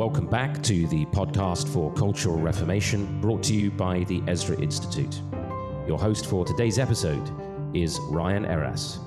[0.00, 5.20] Welcome back to the podcast for Cultural Reformation, brought to you by the Ezra Institute.
[5.86, 7.30] Your host for today's episode
[7.76, 8.98] is Ryan Eras.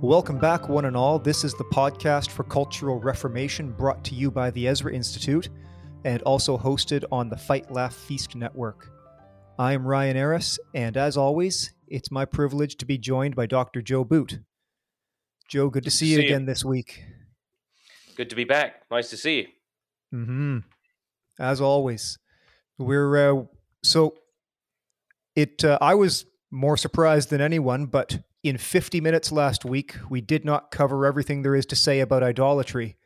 [0.00, 1.20] Welcome back, one and all.
[1.20, 5.50] This is the podcast for Cultural Reformation, brought to you by the Ezra Institute
[6.04, 8.90] and also hosted on the Fight Laugh Feast Network.
[9.56, 13.82] I am Ryan Eras, and as always, it's my privilege to be joined by Dr.
[13.82, 14.40] Joe Boot.
[15.48, 17.04] Joe, good to see, you again this week.
[18.20, 18.82] Good to be back.
[18.90, 19.46] Nice to see you.
[20.14, 20.58] Mm-hmm.
[21.38, 22.18] As always,
[22.76, 23.44] we're uh,
[23.82, 24.14] so
[25.34, 25.64] it.
[25.64, 30.44] Uh, I was more surprised than anyone, but in 50 minutes last week, we did
[30.44, 32.98] not cover everything there is to say about idolatry.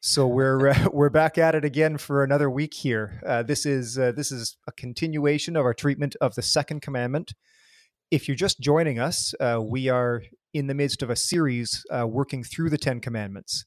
[0.00, 3.22] So we're uh, we're back at it again for another week here.
[3.26, 7.32] Uh, this is uh, this is a continuation of our treatment of the second commandment.
[8.10, 10.22] If you're just joining us, uh, we are
[10.52, 13.64] in the midst of a series uh, working through the Ten Commandments,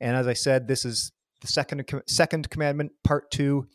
[0.00, 3.68] and as I said, this is the second second commandment, part two.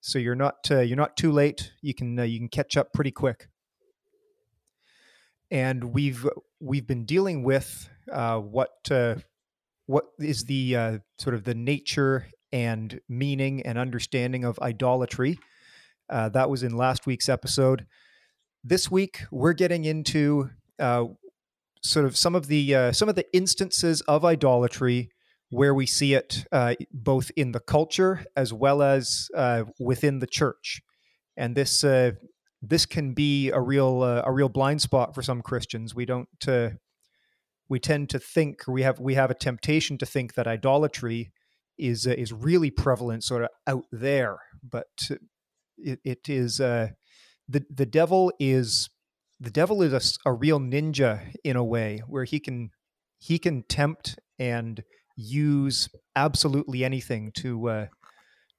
[0.00, 1.72] So you're not uh, you're not too late.
[1.82, 3.48] You can you can catch up pretty quick.
[5.50, 6.26] And we've
[6.60, 8.70] we've been dealing with what
[9.86, 15.38] what is the uh, sort of the nature and meaning and understanding of idolatry.
[16.08, 17.86] Uh, that was in last week's episode.
[18.62, 21.06] This week we're getting into uh,
[21.82, 25.10] sort of some of the uh, some of the instances of idolatry
[25.50, 30.26] where we see it uh, both in the culture as well as uh, within the
[30.26, 30.80] church,
[31.36, 31.84] and this
[32.60, 35.94] this can be a real a real blind spot for some Christians.
[35.94, 36.28] We don't
[37.68, 41.32] we tend to think we have we have a temptation to think that idolatry
[41.78, 45.10] is uh, is really prevalent sort of out there but
[45.76, 46.88] it, it is uh,
[47.48, 48.90] the the devil is
[49.40, 52.70] the devil is a, a, real ninja in a way where he can
[53.18, 54.82] he can tempt and
[55.20, 57.86] use absolutely anything to uh,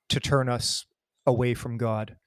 [0.10, 0.86] to turn us
[1.26, 2.18] away from God.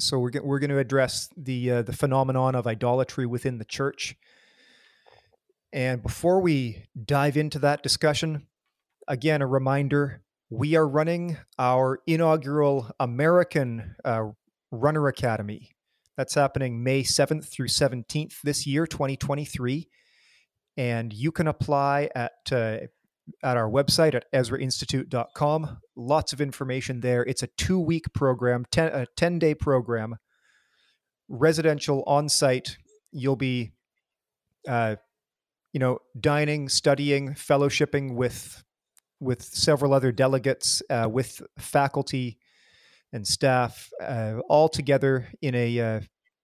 [0.00, 4.16] So we're we're going to address the uh, the phenomenon of idolatry within the church
[5.72, 8.46] and before we dive into that discussion,
[9.06, 14.24] again, a reminder we are running our inaugural American uh,
[14.70, 15.72] Runner Academy.
[16.16, 19.88] That's happening May 7th through 17th this year, 2023.
[20.78, 22.78] And you can apply at, uh,
[23.42, 25.78] at our website at EzraInstitute.com.
[25.96, 27.22] Lots of information there.
[27.26, 30.16] It's a two week program, ten, a 10 day program,
[31.28, 32.78] residential on site.
[33.12, 33.72] You'll be
[34.66, 34.96] uh,
[35.72, 38.64] you know, dining, studying, fellowshipping with
[39.20, 42.38] with several other delegates, uh, with faculty
[43.12, 46.00] and staff, uh, all together in a uh,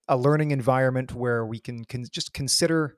[0.09, 2.97] a learning environment where we can, can just consider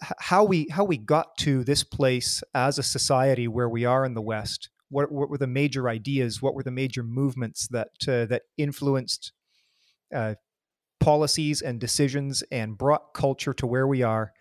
[0.00, 4.14] how we how we got to this place as a society where we are in
[4.14, 4.70] the West.
[4.90, 6.40] What, what were the major ideas?
[6.40, 9.32] What were the major movements that uh, that influenced
[10.14, 10.34] uh,
[11.00, 14.32] policies and decisions and brought culture to where we are?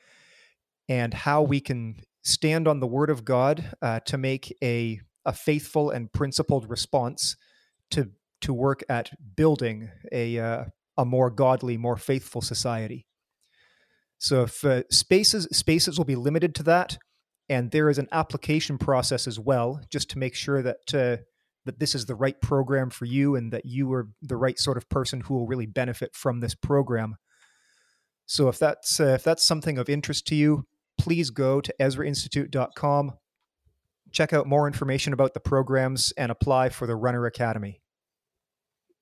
[0.89, 5.33] and how we can stand on the word of God uh, to make a, a
[5.33, 7.35] faithful and principled response
[7.91, 8.09] to,
[8.41, 10.65] to work at building a, uh,
[10.97, 13.05] a more godly, more faithful society.
[14.23, 16.97] So if uh, spaces spaces will be limited to that,
[17.49, 21.17] and there is an application process as well, just to make sure that uh,
[21.65, 24.77] that this is the right program for you and that you are the right sort
[24.77, 27.17] of person who will really benefit from this program.
[28.25, 30.67] So if that's uh, if that's something of interest to you,
[30.97, 33.17] please go to EzraInstitute.com,
[34.13, 37.81] check out more information about the programs, and apply for the Runner Academy.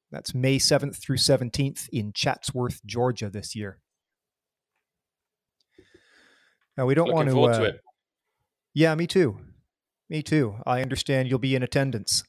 [0.09, 3.77] That's May 7th through 17th in Chatsworth, Georgia this year.
[6.85, 7.63] We don't Looking want to.
[7.63, 7.71] Uh,
[8.73, 9.37] yeah, me too.
[10.09, 10.55] Me too.
[10.65, 12.23] I understand you'll be in attendance.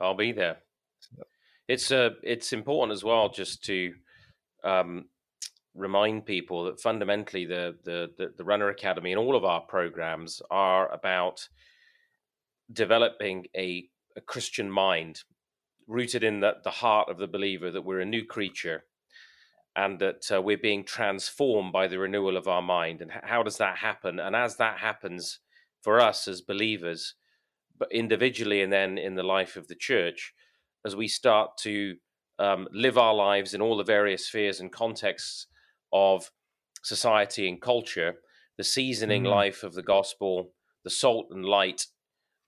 [0.00, 0.58] I'll be there.
[1.68, 3.92] It's uh, it's important as well just to
[4.64, 5.06] um,
[5.74, 10.42] remind people that fundamentally the, the, the the Runner Academy and all of our programs
[10.50, 11.48] are about
[12.72, 15.22] developing a, a Christian mind
[15.86, 18.84] rooted in the, the heart of the believer that we're a new creature
[19.76, 23.00] and that uh, we're being transformed by the renewal of our mind.
[23.00, 24.18] And how does that happen?
[24.18, 25.38] And as that happens
[25.82, 27.14] for us as believers,
[27.78, 30.34] but individually and then in the life of the church,
[30.84, 31.96] as we start to
[32.38, 35.46] um, live our lives in all the various spheres and contexts
[35.92, 36.30] of
[36.82, 38.16] society and culture,
[38.56, 39.30] the seasoning mm.
[39.30, 40.52] life of the gospel,
[40.84, 41.86] the salt and light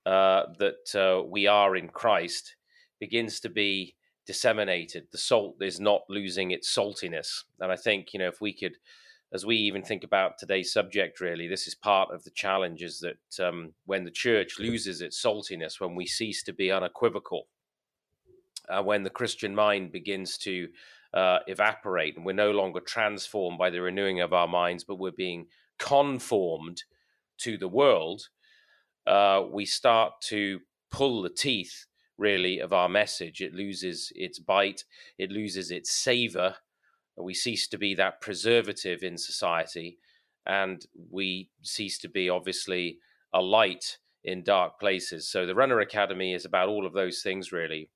[0.06, 2.56] uh, that uh, we are in Christ
[2.98, 3.94] begins to be
[4.26, 5.08] disseminated.
[5.10, 7.44] The salt is not losing its saltiness.
[7.60, 8.76] And I think, you know, if we could
[9.32, 13.00] as we even think about today's subject, really, this is part of the challenge is
[13.00, 17.48] that um, when the church loses its saltiness, when we cease to be unequivocal,
[18.68, 20.68] uh, when the Christian mind begins to
[21.14, 25.10] uh, evaporate and we're no longer transformed by the renewing of our minds, but we're
[25.10, 25.46] being
[25.78, 26.84] conformed
[27.38, 28.28] to the world,
[29.06, 30.60] uh, we start to
[30.90, 31.86] pull the teeth
[32.18, 33.40] really of our message.
[33.40, 34.84] It loses its bite,
[35.18, 36.56] it loses its savor.
[37.16, 39.98] We cease to be that preservative in society,
[40.46, 42.98] and we cease to be obviously
[43.34, 45.28] a light in dark places.
[45.28, 47.90] So, the Runner Academy is about all of those things, really,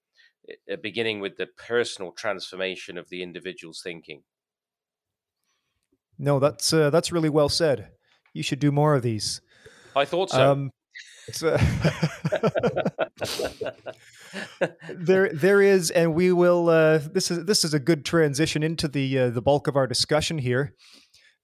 [0.83, 4.23] beginning with the personal transformation of the individual's thinking.
[6.19, 7.91] No, that's uh, that's really well said.
[8.33, 9.41] You should do more of these.
[9.95, 10.53] I thought so.
[10.53, 10.71] Um,
[14.91, 16.69] there, there is, and we will.
[16.69, 19.87] Uh, this is this is a good transition into the uh, the bulk of our
[19.87, 20.75] discussion here,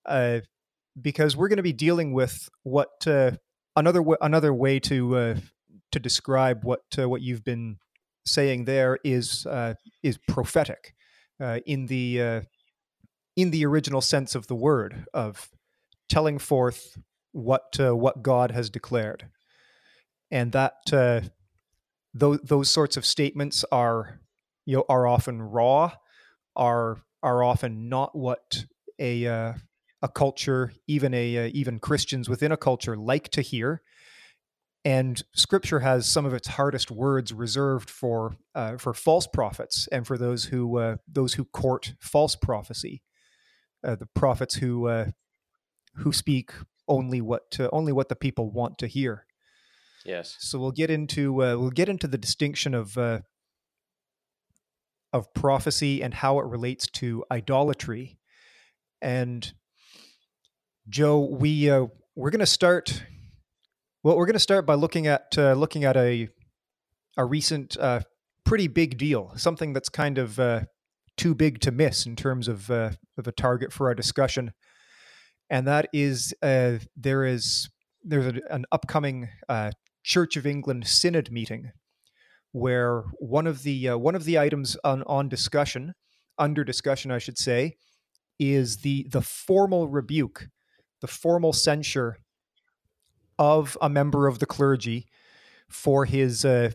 [0.07, 0.41] uh,
[1.01, 3.33] because we're going to be dealing with what uh,
[3.77, 5.37] another w- another way to uh,
[5.91, 7.79] to describe what what you've been
[8.25, 9.47] saying there is
[10.03, 10.95] is prophetic
[11.67, 12.43] in the
[13.35, 15.49] in the original sense of the word of
[16.09, 16.99] telling forth
[17.33, 19.29] what what God has declared
[20.33, 21.21] and that uh,
[22.15, 24.19] those those sorts of statements are
[24.67, 25.93] you know are often raw,
[26.57, 28.65] are are often not what
[28.99, 29.53] a uh,
[30.01, 33.83] a culture, even a uh, even Christians within a culture, like to hear.
[34.85, 40.07] And Scripture has some of its hardest words reserved for uh, for false prophets and
[40.07, 43.03] for those who uh, those who court false prophecy,
[43.85, 45.07] uh, the prophets who uh,
[45.97, 46.53] who speak
[46.89, 49.27] only what only what the people want to hear.
[50.05, 50.37] Yes.
[50.41, 53.21] So we'll get into uh, we'll get into the distinction of uh,
[55.13, 58.19] of prophecy and how it relates to idolatry.
[59.01, 59.53] And
[60.89, 63.05] Joe, we uh, we're going to start.
[64.03, 66.29] Well, we're going to start by looking at uh, looking at a
[67.17, 68.01] a recent uh,
[68.45, 70.63] pretty big deal, something that's kind of uh,
[71.17, 74.53] too big to miss in terms of uh, of a target for our discussion,
[75.51, 77.69] and that is uh, there is
[78.05, 79.71] there's a, an upcoming uh,
[80.03, 81.73] Church of England synod meeting,
[82.53, 85.95] where one of the uh, one of the items on, on discussion,
[86.39, 87.77] under discussion, I should say,
[88.39, 90.49] is the the formal rebuke,
[91.01, 92.19] the formal censure
[93.39, 95.07] of a member of the clergy
[95.69, 96.73] for his uh,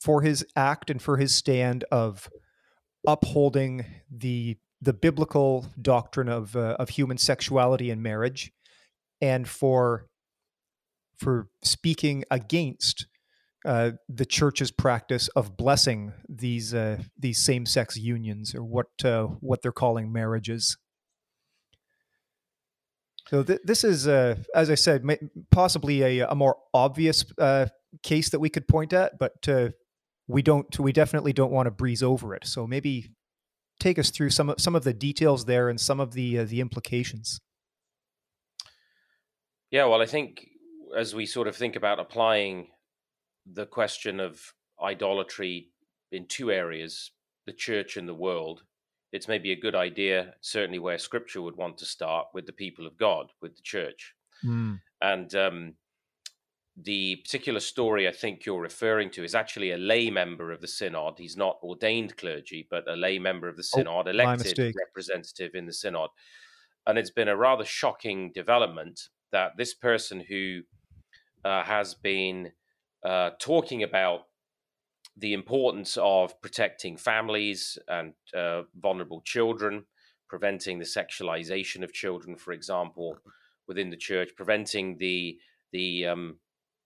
[0.00, 2.28] for his act and for his stand of
[3.06, 8.52] upholding the the biblical doctrine of uh, of human sexuality and marriage,
[9.20, 10.06] and for
[11.18, 13.06] for speaking against
[13.64, 19.24] uh, the church's practice of blessing these uh, these same sex unions or what uh,
[19.24, 20.76] what they're calling marriages.
[23.28, 25.02] So th- this is, uh, as I said,
[25.50, 27.66] possibly a, a more obvious uh,
[28.02, 29.70] case that we could point at, but uh,
[30.28, 30.78] we don't.
[30.78, 32.46] We definitely don't want to breeze over it.
[32.46, 33.14] So maybe
[33.80, 36.60] take us through some of, some of the details there and some of the the
[36.60, 37.40] implications.
[39.70, 40.46] Yeah, well, I think
[40.96, 42.68] as we sort of think about applying
[43.46, 44.40] the question of
[44.82, 45.70] idolatry
[46.12, 47.10] in two areas,
[47.46, 48.62] the church and the world,
[49.12, 52.86] it's maybe a good idea, certainly where scripture would want to start with the people
[52.86, 54.14] of God, with the church.
[54.44, 54.80] Mm.
[55.00, 55.74] And um,
[56.76, 60.66] the particular story I think you're referring to is actually a lay member of the
[60.66, 61.14] synod.
[61.18, 65.54] He's not ordained clergy, but a lay member of the oh, synod, oh, elected representative
[65.54, 66.10] in the synod.
[66.86, 70.62] And it's been a rather shocking development that this person who
[71.44, 72.52] uh, has been
[73.04, 74.22] uh, talking about
[75.16, 79.84] the importance of protecting families and uh, vulnerable children,
[80.28, 83.16] preventing the sexualization of children, for example,
[83.68, 85.38] within the church, preventing the
[85.72, 86.36] the um,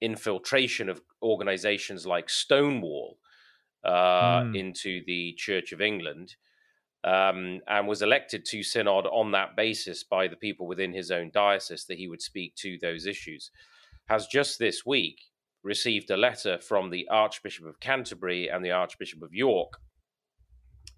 [0.00, 3.18] infiltration of organizations like Stonewall
[3.84, 4.56] uh, mm.
[4.58, 6.36] into the Church of England.
[7.04, 11.30] Um, and was elected to synod on that basis by the people within his own
[11.32, 13.52] diocese that he would speak to those issues
[14.08, 15.20] has just this week
[15.62, 19.74] received a letter from the Archbishop of Canterbury and the Archbishop of York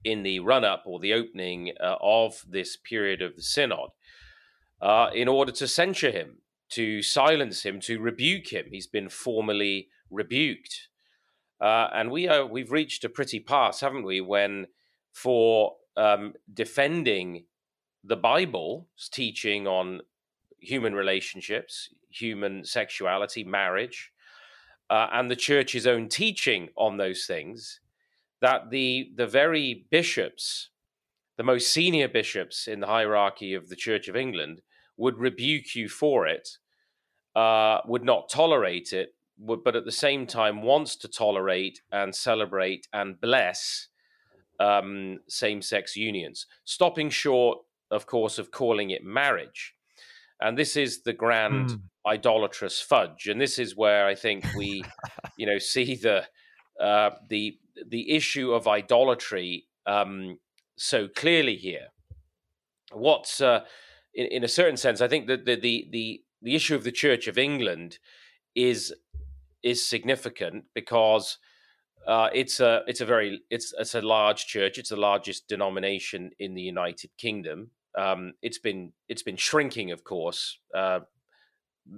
[0.05, 3.91] in the run up or the opening uh, of this period of the synod
[4.81, 6.39] uh, in order to censure him,
[6.71, 8.67] to silence him, to rebuke him.
[8.71, 10.89] He's been formally rebuked.
[11.61, 14.67] Uh, and we are, we've reached a pretty pass, haven't we, when
[15.13, 17.45] for um, defending
[18.03, 20.01] the Bible's teaching on
[20.61, 24.13] human relationships, human sexuality, marriage,
[24.89, 27.81] uh, and the church's own teaching on those things,
[28.41, 30.71] that the the very bishops
[31.41, 34.61] the most senior bishops in the hierarchy of the Church of England
[34.99, 36.59] would rebuke you for it,
[37.35, 42.15] uh, would not tolerate it, would, but at the same time wants to tolerate and
[42.15, 43.89] celebrate and bless
[44.61, 47.57] um, same sex unions, stopping short,
[47.91, 49.75] of course, of calling it marriage.
[50.41, 51.81] And this is the grand mm.
[52.07, 53.27] idolatrous fudge.
[53.27, 54.85] And this is where I think we,
[55.37, 56.25] you know, see the
[56.81, 60.39] uh, the the issue of idolatry um,
[60.77, 61.89] so clearly here.
[62.93, 63.61] What's uh,
[64.15, 66.93] in, in, a certain sense, I think that the, the the the issue of the
[66.93, 67.99] Church of England
[68.55, 68.95] is
[69.63, 71.39] is significant because
[72.07, 74.79] uh, it's a it's a very it's it's a large church.
[74.79, 77.71] It's the largest denomination in the United Kingdom.
[77.99, 80.59] Um, it's been it's been shrinking, of course.
[80.75, 81.01] Uh,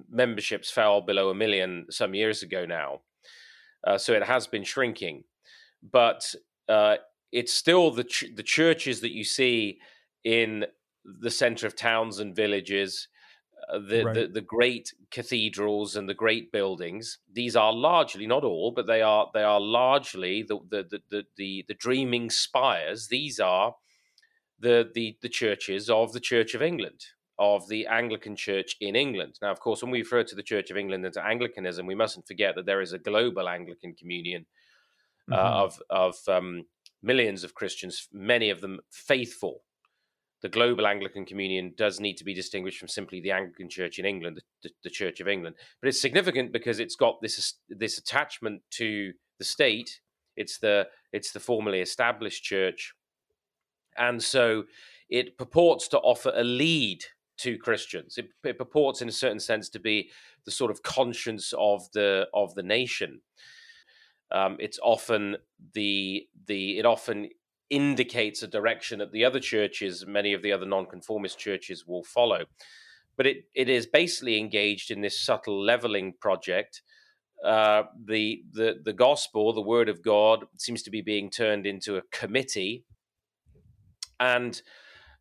[0.09, 3.01] memberships fell below a million some years ago now,
[3.87, 5.25] uh, so it has been shrinking.
[5.83, 6.35] But
[6.69, 6.97] uh,
[7.31, 9.81] it's still the ch- the churches that you see
[10.25, 10.65] in
[11.05, 13.09] the center of towns and villages
[13.69, 14.15] uh, the, right.
[14.15, 17.19] the, the great cathedrals and the great buildings.
[17.33, 21.27] These are largely, not all, but they are they are largely the the the the,
[21.37, 23.09] the, the dreaming spires.
[23.09, 23.75] These are
[24.63, 27.05] the, the the churches of the Church of England,
[27.39, 29.39] of the Anglican Church in England.
[29.43, 31.95] Now, of course, when we refer to the Church of England and to Anglicanism, we
[31.95, 34.47] mustn't forget that there is a global Anglican communion
[35.31, 35.65] uh, mm-hmm.
[35.65, 36.65] of of um,
[37.03, 39.63] millions of Christians, many of them faithful
[40.43, 44.05] the global Anglican Communion does need to be distinguished from simply the Anglican Church in
[44.05, 45.55] England, the, the, Church of England.
[45.81, 50.01] But it's significant because it's got this this attachment to the state.
[50.37, 52.93] It's the it's the formally established church,
[53.97, 54.65] and so
[55.09, 57.05] it purports to offer a lead
[57.39, 58.19] to Christians.
[58.19, 60.11] It, it purports, in a certain sense, to be
[60.45, 63.21] the sort of conscience of the of the nation.
[64.31, 65.37] Um, it's often
[65.75, 67.29] the the it often
[67.69, 72.45] indicates a direction that the other churches, many of the other nonconformist churches, will follow.
[73.17, 76.83] But it, it is basically engaged in this subtle leveling project.
[77.45, 81.97] Uh, the, the the gospel, the word of God, seems to be being turned into
[81.97, 82.85] a committee,
[84.23, 84.63] and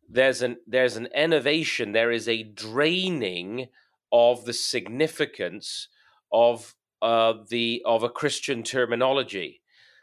[0.08, 1.92] there's an there's an innovation.
[1.92, 3.68] There is a draining
[4.12, 5.88] of the significance
[6.32, 9.60] of uh, the of a Christian terminology.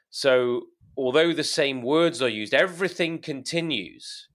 [0.10, 0.63] So
[0.98, 4.27] although the same words are used, everything continues.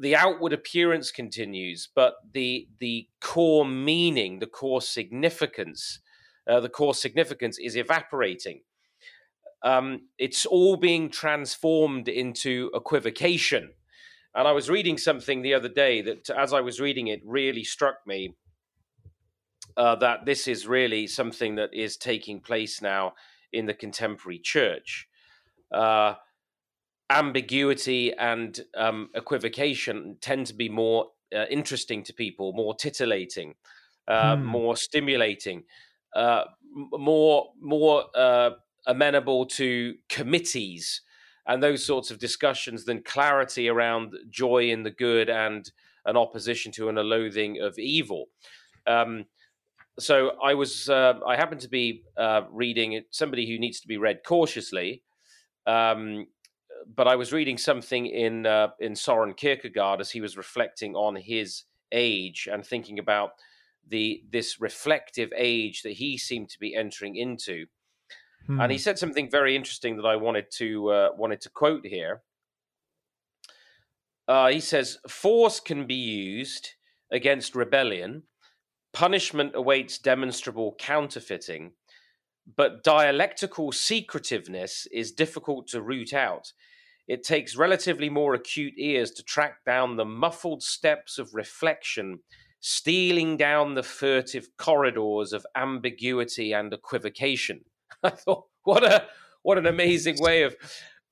[0.00, 6.00] The outward appearance continues, but the the core meaning, the core significance,
[6.48, 8.62] uh, the core significance is evaporating.
[9.62, 13.70] Um, it's all being transformed into equivocation.
[14.34, 17.64] And I was reading something the other day that, as I was reading it, really
[17.64, 18.34] struck me
[19.76, 23.14] uh, that this is really something that is taking place now
[23.52, 25.08] in the contemporary church
[25.72, 26.14] uh,
[27.10, 33.54] ambiguity and um, equivocation tend to be more uh, interesting to people, more titillating,
[34.08, 34.44] uh, hmm.
[34.44, 35.64] more stimulating,
[36.14, 36.44] uh,
[36.92, 38.50] more more uh,
[38.86, 41.02] amenable to committees
[41.46, 45.70] and those sorts of discussions than clarity around joy in the good and
[46.06, 48.26] an opposition to and a loathing of evil.
[48.86, 49.26] Um,
[49.98, 53.98] so I was uh, I happened to be uh, reading somebody who needs to be
[53.98, 55.02] read cautiously,
[55.66, 56.26] um,
[56.94, 61.16] but I was reading something in uh, in Soren Kierkegaard as he was reflecting on
[61.16, 63.32] his age and thinking about
[63.88, 67.66] the this reflective age that he seemed to be entering into.
[68.46, 68.60] Hmm.
[68.60, 68.82] And he hmm.
[68.82, 72.22] said something very interesting that I wanted to uh, wanted to quote here.
[74.28, 76.70] Uh, he says, "Force can be used
[77.10, 78.24] against rebellion.
[78.92, 81.72] Punishment awaits demonstrable counterfeiting."
[82.56, 86.52] but dialectical secretiveness is difficult to root out.
[87.06, 92.20] It takes relatively more acute ears to track down the muffled steps of reflection,
[92.60, 97.64] stealing down the furtive corridors of ambiguity and equivocation.
[98.02, 99.06] I thought, what a
[99.42, 100.56] what an amazing way of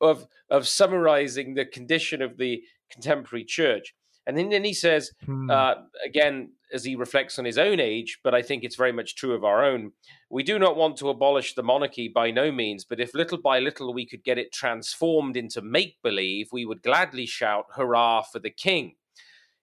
[0.01, 3.95] of of summarizing the condition of the contemporary church.
[4.27, 5.51] And then, then he says, hmm.
[5.51, 9.17] uh, again, as he reflects on his own age, but I think it's very much
[9.17, 9.93] true of our own.
[10.29, 13.59] We do not want to abolish the monarchy by no means, but if little by
[13.59, 18.39] little we could get it transformed into make believe, we would gladly shout, Hurrah for
[18.39, 18.97] the king.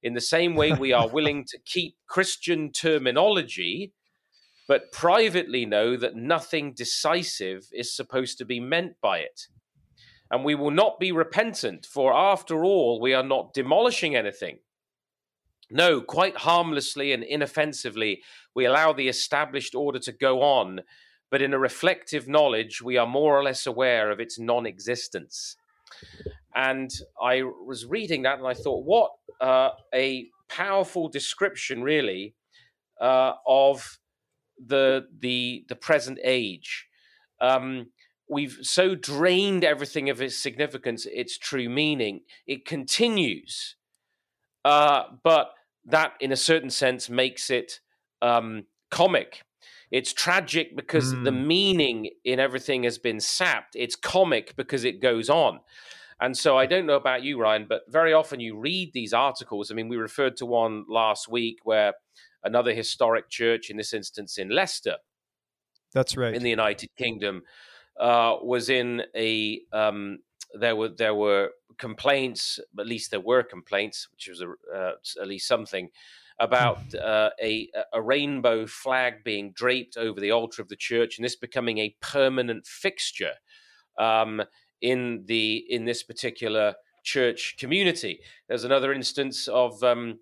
[0.01, 3.93] In the same way, we are willing to keep Christian terminology,
[4.67, 9.47] but privately know that nothing decisive is supposed to be meant by it
[10.31, 14.59] and we will not be repentant, for after all, we are not demolishing anything.
[15.69, 18.21] No, quite harmlessly and inoffensively,
[18.53, 20.81] we allow the established order to go on,
[21.29, 25.57] but in a reflective knowledge, we are more or less aware of its non existence.
[26.55, 26.91] And
[27.21, 32.35] I was reading that and I thought, what uh, a powerful description, really,
[33.01, 33.99] uh, of
[34.63, 36.87] the the the present age.
[37.41, 37.87] Um,
[38.29, 42.21] we've so drained everything of its significance, its true meaning.
[42.47, 43.75] It continues,
[44.63, 45.51] uh, but
[45.85, 47.79] that, in a certain sense, makes it
[48.21, 49.43] um, comic.
[49.91, 51.23] It's tragic because mm.
[51.23, 53.75] the meaning in everything has been sapped.
[53.75, 55.59] It's comic because it goes on.
[56.19, 59.69] And so I don't know about you, Ryan, but very often you read these articles.
[59.69, 61.93] I mean, we referred to one last week where
[62.45, 64.97] another historic church, in this instance in Leicester,
[65.93, 67.41] that's right, in the United Kingdom,
[67.99, 70.19] uh, was in a um,
[70.53, 75.27] there were there were complaints, at least there were complaints, which was a, uh, at
[75.27, 75.89] least something
[76.39, 76.97] about hmm.
[77.01, 81.35] uh, a a rainbow flag being draped over the altar of the church, and this
[81.35, 83.33] becoming a permanent fixture
[83.97, 84.41] um,
[84.81, 88.19] in the in this particular church community.
[88.47, 90.19] There's another instance of um,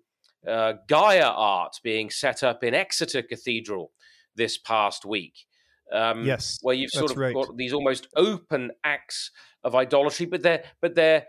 [0.48, 3.92] uh, Gaia art being set up in Exeter Cathedral
[4.36, 5.46] this past week.
[5.92, 7.34] Um, yes, where you've sort of right.
[7.34, 9.30] got these almost open acts
[9.62, 11.26] of idolatry, but they're but they're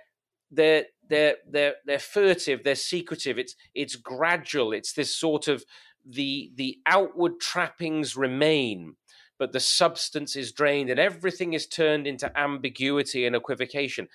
[0.51, 3.37] they're they're they're they're furtive, they're secretive.
[3.37, 4.73] It's it's gradual.
[4.73, 5.65] It's this sort of
[6.05, 8.95] the the outward trappings remain,
[9.37, 14.07] but the substance is drained, and everything is turned into ambiguity and equivocation.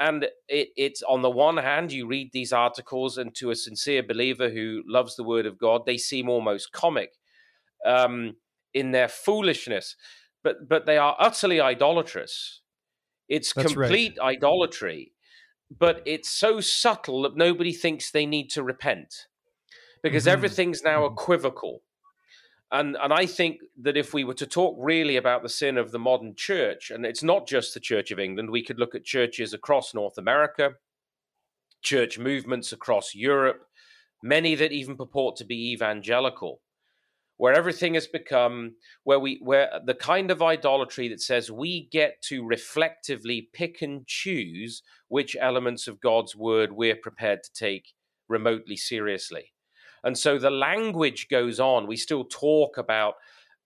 [0.00, 4.02] And it, it's on the one hand, you read these articles, and to a sincere
[4.02, 7.12] believer who loves the Word of God, they seem almost comic.
[7.84, 8.34] Um,
[8.74, 9.96] in their foolishness,
[10.42, 12.60] but but they are utterly idolatrous.
[13.28, 14.36] It's That's complete right.
[14.36, 15.12] idolatry,
[15.76, 19.26] but it's so subtle that nobody thinks they need to repent
[20.02, 20.32] because mm-hmm.
[20.32, 21.14] everything's now mm-hmm.
[21.14, 21.82] equivocal.
[22.72, 25.90] And and I think that if we were to talk really about the sin of
[25.90, 29.04] the modern church, and it's not just the Church of England, we could look at
[29.04, 30.74] churches across North America,
[31.82, 33.66] church movements across Europe,
[34.22, 36.60] many that even purport to be evangelical
[37.40, 38.74] where everything has become
[39.04, 44.06] where we where the kind of idolatry that says we get to reflectively pick and
[44.06, 47.94] choose which elements of God's word we're prepared to take
[48.28, 49.54] remotely seriously.
[50.04, 51.86] And so the language goes on.
[51.86, 53.14] We still talk about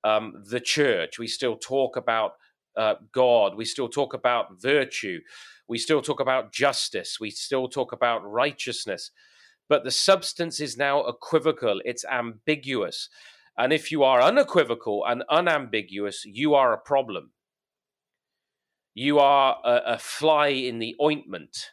[0.03, 1.19] um, the church.
[1.19, 2.35] We still talk about
[2.77, 3.57] uh, God.
[3.57, 5.21] We still talk about virtue.
[5.69, 7.19] We still talk about justice.
[7.21, 9.11] We still talk about righteousness.
[9.69, 13.09] But the substance is now equivocal, it's ambiguous.
[13.57, 17.31] And if you are unequivocal and unambiguous, you are a problem.
[18.95, 21.71] You are a, a fly in the ointment.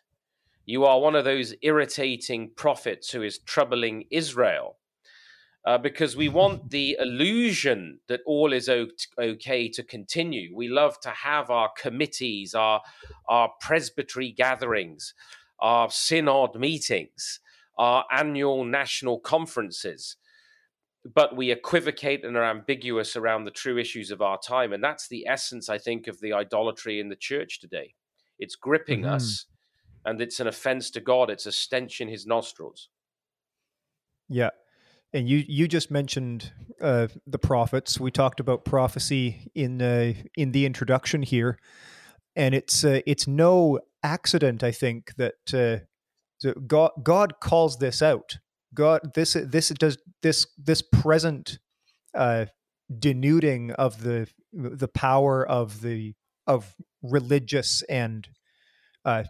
[0.71, 4.77] You are one of those irritating prophets who is troubling Israel.
[5.65, 8.69] Uh, because we want the illusion that all is
[9.19, 10.55] okay to continue.
[10.55, 12.81] We love to have our committees, our,
[13.27, 15.13] our presbytery gatherings,
[15.59, 17.41] our synod meetings,
[17.77, 20.15] our annual national conferences
[21.15, 24.71] but we equivocate and are ambiguous around the true issues of our time.
[24.71, 27.95] And that's the essence, I think, of the idolatry in the church today.
[28.37, 29.15] It's gripping mm-hmm.
[29.15, 29.47] us
[30.05, 32.89] and it's an offense to God, it's a stench in his nostrils.
[34.29, 34.49] Yeah.
[35.13, 37.99] And you, you just mentioned uh, the prophets.
[37.99, 41.59] We talked about prophecy in uh, in the introduction here,
[42.33, 45.83] and it's uh, it's no accident, I think, that
[46.43, 48.37] uh, God God calls this out
[48.73, 51.59] God, this this does this this present
[52.15, 52.45] uh,
[52.97, 56.13] denuding of the the power of the
[56.47, 58.27] of religious and
[59.05, 59.23] uh,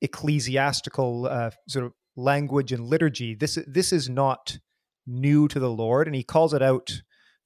[0.00, 3.34] ecclesiastical uh, sort of language and liturgy.
[3.34, 4.58] This this is not
[5.06, 7.02] new to the Lord, and He calls it out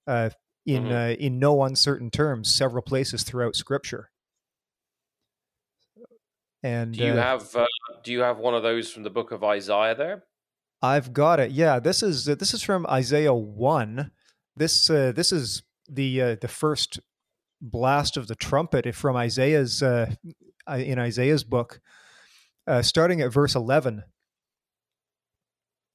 [0.07, 0.31] uh,
[0.67, 0.93] in mm-hmm.
[0.93, 4.11] uh, in no uncertain terms several places throughout Scripture.
[6.62, 7.67] And do you uh, have uh,
[8.03, 10.25] do you have one of those from the book of Isaiah there?
[10.81, 11.51] I've got it.
[11.51, 14.11] Yeah, this is uh, this is from Isaiah one.
[14.57, 17.01] This uh, this is the uh, the first
[17.61, 20.14] blast of the trumpet from Isaiah's uh,
[20.69, 21.81] in Isaiah's book,
[22.66, 24.05] uh, starting at verse eleven.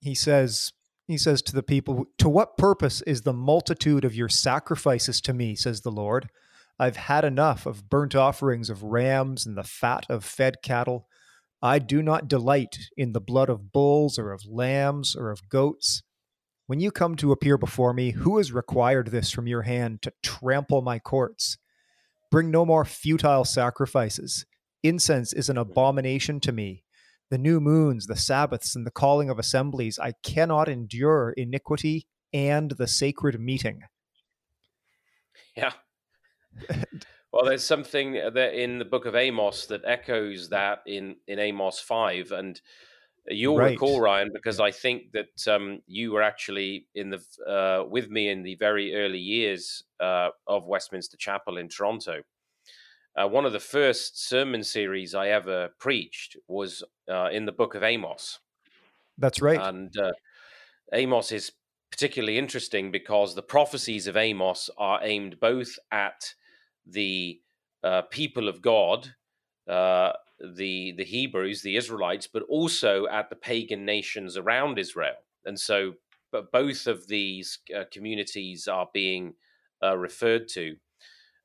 [0.01, 0.71] He says
[1.08, 5.34] he says to the people, "To what purpose is the multitude of your sacrifices to
[5.34, 6.29] me?" Says the Lord.
[6.82, 11.08] I've had enough of burnt offerings of rams and the fat of fed cattle.
[11.62, 16.03] I do not delight in the blood of bulls or of lambs or of goats.
[16.67, 20.13] When you come to appear before me, who has required this from your hand to
[20.23, 21.58] trample my courts?
[22.32, 24.45] Bring no more futile sacrifices.
[24.83, 26.83] Incense is an abomination to me.
[27.29, 32.71] The new moons, the Sabbaths, and the calling of assemblies, I cannot endure iniquity and
[32.71, 33.81] the sacred meeting.
[35.55, 35.73] Yeah.
[37.31, 41.79] Well, there's something that in the book of Amos that echoes that in in Amos
[41.79, 42.59] five, and
[43.27, 43.73] you'll Right.
[43.73, 48.29] recall Ryan because I think that um, you were actually in the uh, with me
[48.29, 52.23] in the very early years uh, of Westminster Chapel in Toronto.
[53.19, 57.75] Uh, one of the first sermon series I ever preached was uh, in the book
[57.75, 58.39] of Amos.
[59.17, 59.60] That's right.
[59.60, 60.12] And uh,
[60.93, 61.51] Amos is
[61.91, 66.34] particularly interesting because the prophecies of Amos are aimed both at
[66.86, 67.41] the
[67.84, 69.13] uh, people of God,
[69.67, 75.17] uh, the the Hebrews, the Israelites, but also at the pagan nations around Israel.
[75.43, 75.95] And so,
[76.32, 79.34] but both of these uh, communities are being
[79.84, 80.77] uh, referred to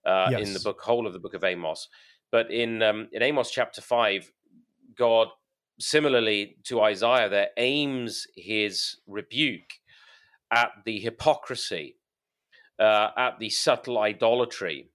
[0.06, 1.88] uh, in the book, whole of the book of Amos.
[2.30, 4.30] But in um, in Amos chapter five,
[4.96, 5.28] God
[5.78, 9.80] similarly to Isaiah, there aims his rebuke
[10.50, 11.96] at the hypocrisy,
[12.78, 14.90] uh, at the subtle idolatry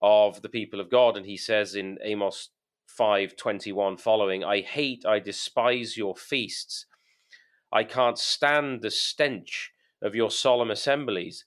[0.00, 1.16] of the people of God.
[1.16, 2.50] And he says in Amos
[2.86, 6.86] 5 21 following, I hate, I despise your feasts.
[7.72, 11.44] I can't stand the stench of your solemn assemblies.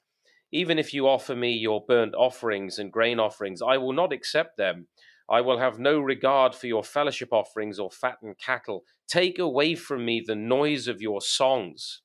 [0.51, 4.57] Even if you offer me your burnt offerings and grain offerings, I will not accept
[4.57, 4.87] them.
[5.29, 8.85] I will have no regard for your fellowship offerings or fattened cattle.
[9.07, 12.01] Take away from me the noise of your songs.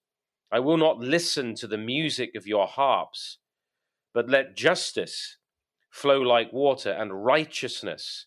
[0.50, 3.38] I will not listen to the music of your harps,
[4.12, 5.38] but let justice
[5.88, 8.26] flow like water and righteousness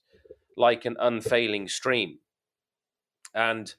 [0.56, 2.20] like an unfailing stream.
[3.34, 3.74] And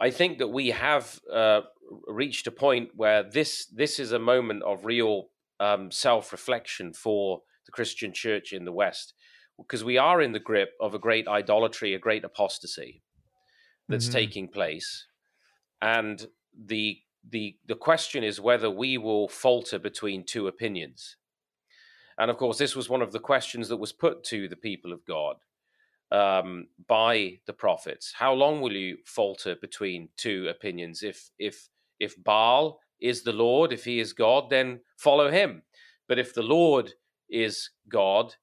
[0.00, 1.62] I think that we have uh,
[2.06, 7.42] reached a point where this this is a moment of real um, self reflection for
[7.66, 9.14] the Christian church in the West,
[9.56, 13.02] because we are in the grip of a great idolatry, a great apostasy
[13.88, 14.12] that's Mhm.
[14.12, 15.06] taking place,
[15.82, 21.16] and the the the question is whether we will falter between two opinions.
[22.18, 24.92] And of course, this was one of the questions that was put to the people
[24.92, 25.36] of God
[26.10, 28.12] um, by the prophets.
[28.12, 31.02] How long will you falter between two opinions?
[31.02, 35.62] If if if Baal is the Lord, if he is God, then follow him.
[36.08, 36.92] But if the Lord
[37.28, 38.34] is God,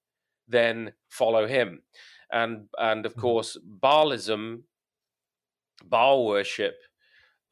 [0.48, 1.82] then follow him.
[2.32, 3.22] And and of Mhm.
[3.22, 4.64] course, Baalism,
[5.84, 6.78] Baal worship,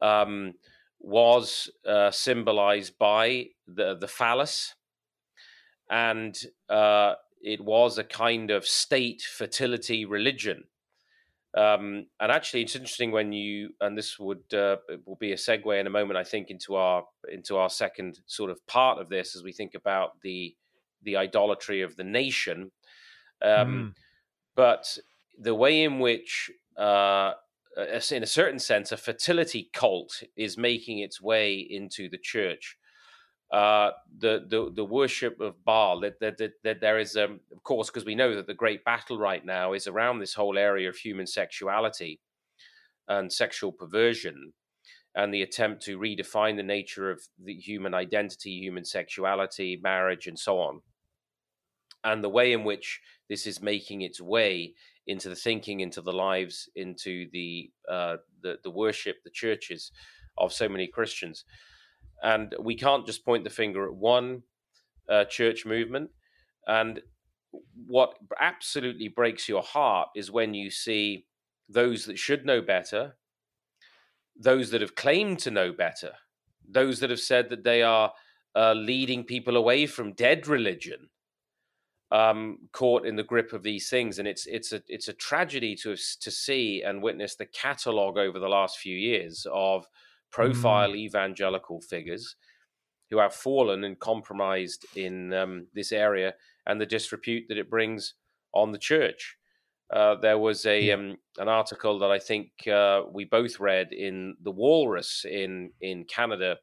[0.00, 0.54] um,
[0.98, 4.74] was uh, symbolized by the the phallus,
[5.90, 6.34] and
[6.68, 10.64] uh, it was a kind of state fertility religion.
[11.56, 15.78] Um, and actually, it's interesting when you and this would uh, will be a segue
[15.78, 19.36] in a moment, I think, into our into our second sort of part of this
[19.36, 20.56] as we think about the
[21.02, 22.72] the idolatry of the nation.
[23.42, 23.94] Um, Mm.
[24.54, 24.98] but
[25.38, 27.34] the way in which, uh,
[27.76, 32.76] in a certain sense, a fertility cult is making its way into the church.
[33.54, 36.00] Uh, the, the the worship of Baal.
[36.00, 38.84] That that, that, that there is, um, of course, because we know that the great
[38.84, 42.20] battle right now is around this whole area of human sexuality
[43.06, 44.52] and sexual perversion,
[45.14, 50.38] and the attempt to redefine the nature of the human identity, human sexuality, marriage, and
[50.38, 50.80] so on
[52.04, 54.74] and the way in which this is making its way
[55.06, 59.90] into the thinking, into the lives, into the uh, the, the worship, the churches
[60.38, 61.44] of so many Christians.
[62.24, 64.42] And we can't just point the finger at one
[65.08, 66.10] uh, church movement.
[66.66, 67.00] And
[67.86, 71.26] what absolutely breaks your heart is when you see
[71.68, 73.16] those that should know better,
[74.36, 76.12] those that have claimed to know better,
[76.68, 78.12] those that have said that they are
[78.56, 81.10] uh, leading people away from dead religion
[82.10, 85.74] um, caught in the grip of these things, and it's it's a it's a tragedy
[85.76, 89.86] to to see and witness the catalogue over the last few years of
[90.34, 92.36] profile evangelical figures
[93.10, 96.34] who have fallen and compromised in um, this area,
[96.66, 98.14] and the disrepute that it brings
[98.52, 99.36] on the church.
[99.90, 100.94] Uh, there was a Yeah.
[100.94, 106.04] um, an article that I think uh, we both read in the Walrus in in
[106.04, 106.58] Canada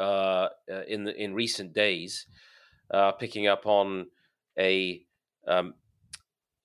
[0.00, 2.26] uh, uh, in the, in recent days,
[2.90, 4.10] uh, picking up on
[4.58, 5.06] a,
[5.46, 5.74] um,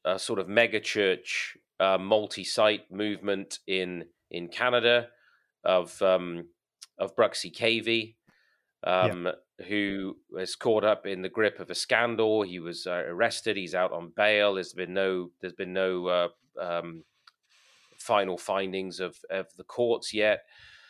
[0.06, 5.10] a sort of mega church uh, multi-site movement in in Canada
[5.64, 6.48] of um,
[6.98, 8.16] of Bruxy Cavey,
[8.84, 9.28] um,
[9.68, 12.44] who was caught up in the grip of a scandal.
[12.44, 13.58] He was uh, arrested.
[13.58, 14.56] He's out on bail.
[14.56, 16.28] There's been no there's been no uh,
[16.60, 17.04] um,
[18.02, 20.42] final findings of of the courts yet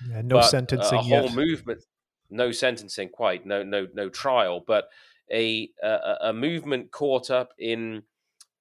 [0.09, 1.35] Yeah, no but sentencing a, a whole yet.
[1.35, 1.83] movement
[2.29, 4.85] no sentencing quite no no no trial but
[5.31, 8.03] a a, a movement caught up in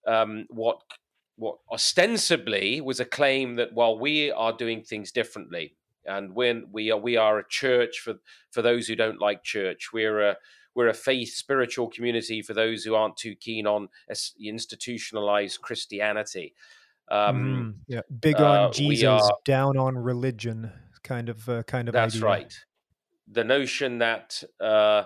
[0.06, 0.80] um, what
[1.36, 5.76] what ostensibly was a claim that while we are doing things differently
[6.10, 8.14] and when we are we are a church for
[8.50, 9.92] for those who don't like church.
[9.92, 10.36] We're a
[10.74, 13.88] we're a faith spiritual community for those who aren't too keen on
[14.40, 16.54] institutionalized Christianity.
[17.10, 20.70] Um, mm, yeah, big on uh, Jesus, are, down on religion,
[21.02, 21.92] kind of uh, kind of.
[21.92, 22.26] That's idea.
[22.26, 22.64] right.
[23.32, 25.04] The notion that uh,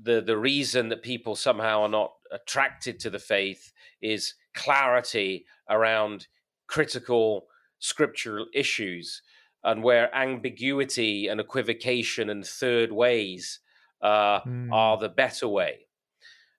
[0.00, 6.28] the the reason that people somehow are not attracted to the faith is clarity around
[6.68, 7.46] critical
[7.80, 9.22] scriptural issues
[9.64, 13.60] and where ambiguity and equivocation and third ways
[14.02, 14.70] uh, mm.
[14.70, 15.86] are the better way.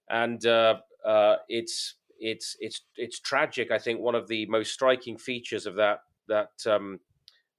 [0.10, 3.72] And uh, uh, it's it's it's it's tragic.
[3.72, 7.00] I think one of the most striking features of that that um,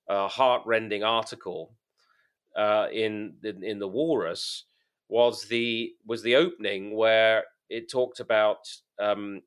[0.09, 1.75] uh, heartrending article
[2.57, 4.65] uh, in, in, in the Walrus
[5.09, 8.59] was the was the opening where it talked about
[9.01, 9.43] um,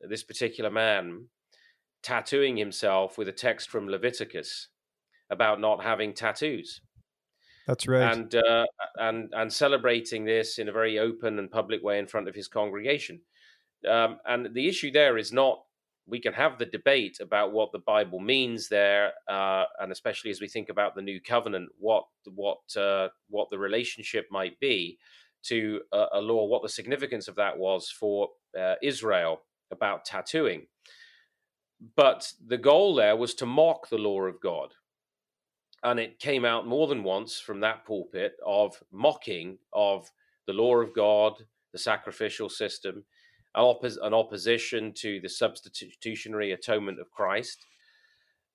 [0.00, 1.26] this particular man
[2.02, 4.68] tattooing himself with a text from Leviticus
[5.32, 6.80] about not having tattoos.
[7.66, 8.12] That's right.
[8.12, 8.66] And uh,
[8.96, 12.48] and and celebrating this in a very open and public way in front of his
[12.48, 13.20] congregation.
[13.88, 15.62] Um, and the issue there is not
[16.06, 20.40] we can have the debate about what the Bible means there, uh, and especially as
[20.40, 24.98] we think about the new covenant, what what uh, what the relationship might be
[25.44, 30.66] to a, a, law, what the significance of that was for uh, Israel about tattooing.
[31.96, 34.72] But the goal there was to mock the law of God.
[35.84, 40.10] And it came out more than once from that pulpit of mocking of
[40.46, 41.34] the law of God,
[41.72, 43.04] the sacrificial system,
[43.54, 47.66] an, opposition to the substitutionary atonement of Christ.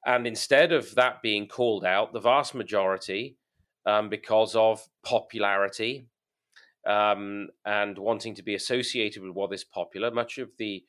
[0.05, 3.35] And instead of that being called out, the vast majority,
[3.85, 6.07] um, because of popularity
[6.85, 10.83] um, and wanting to be associated with what is popular, much of the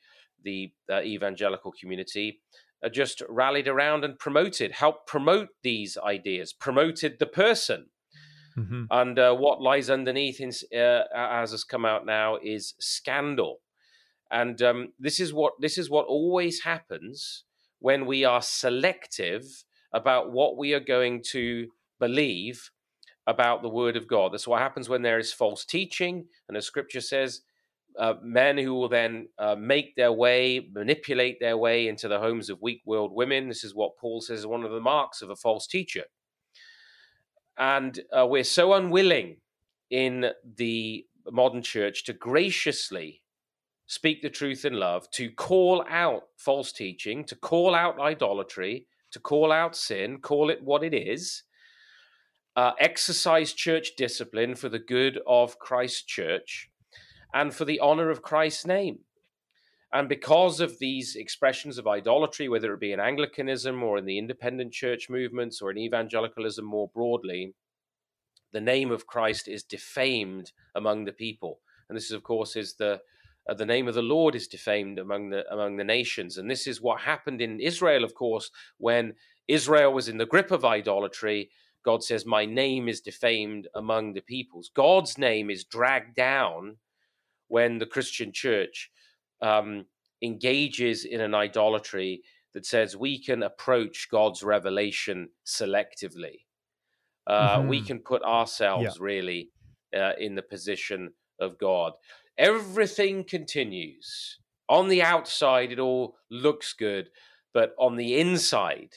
[0.45, 2.39] the uh, evangelical community
[2.87, 7.87] just rallied around and promoted, helped promote these ideas, promoted the person.
[8.57, 8.83] Mm-hmm.
[8.89, 13.57] And uh, what lies underneath, in, uh, as has come out now, is scandal.
[14.31, 17.43] And um, this is what this is what always happens
[17.79, 19.43] when we are selective
[19.93, 21.67] about what we are going to
[21.99, 22.69] believe
[23.25, 24.33] about the Word of God.
[24.33, 27.41] That's what happens when there is false teaching, and as Scripture says,
[27.99, 32.49] uh, men who will then uh, make their way, manipulate their way into the homes
[32.49, 33.49] of weak-willed women.
[33.49, 36.05] This is what Paul says is one of the marks of a false teacher.
[37.57, 39.37] And uh, we're so unwilling
[39.89, 43.21] in the modern church to graciously
[43.85, 49.19] speak the truth in love, to call out false teaching, to call out idolatry, to
[49.19, 51.43] call out sin, call it what it is,
[52.55, 56.69] uh, exercise church discipline for the good of Christ's church
[57.33, 58.99] and for the honor of Christ's name.
[59.91, 64.19] And because of these expressions of idolatry, whether it be in Anglicanism or in the
[64.19, 67.55] independent church movements or in evangelicalism more broadly,
[68.51, 71.59] the name of Christ is defamed among the people.
[71.87, 73.01] And this, is, of course, is the
[73.49, 76.67] uh, the name of the Lord is defamed among the among the nations, and this
[76.67, 79.15] is what happened in Israel, of course, when
[79.47, 81.49] Israel was in the grip of idolatry.
[81.83, 86.77] God says, "My name is defamed among the peoples." God's name is dragged down
[87.49, 88.89] when the Christian church
[89.41, 89.85] um,
[90.21, 96.45] engages in an idolatry that says we can approach God's revelation selectively.
[97.27, 97.67] Uh, mm-hmm.
[97.67, 99.05] We can put ourselves yeah.
[99.05, 99.49] really
[99.95, 101.93] uh, in the position of God
[102.39, 104.39] everything continues.
[104.69, 107.09] On the outside, it all looks good,
[107.53, 108.93] but on the inside,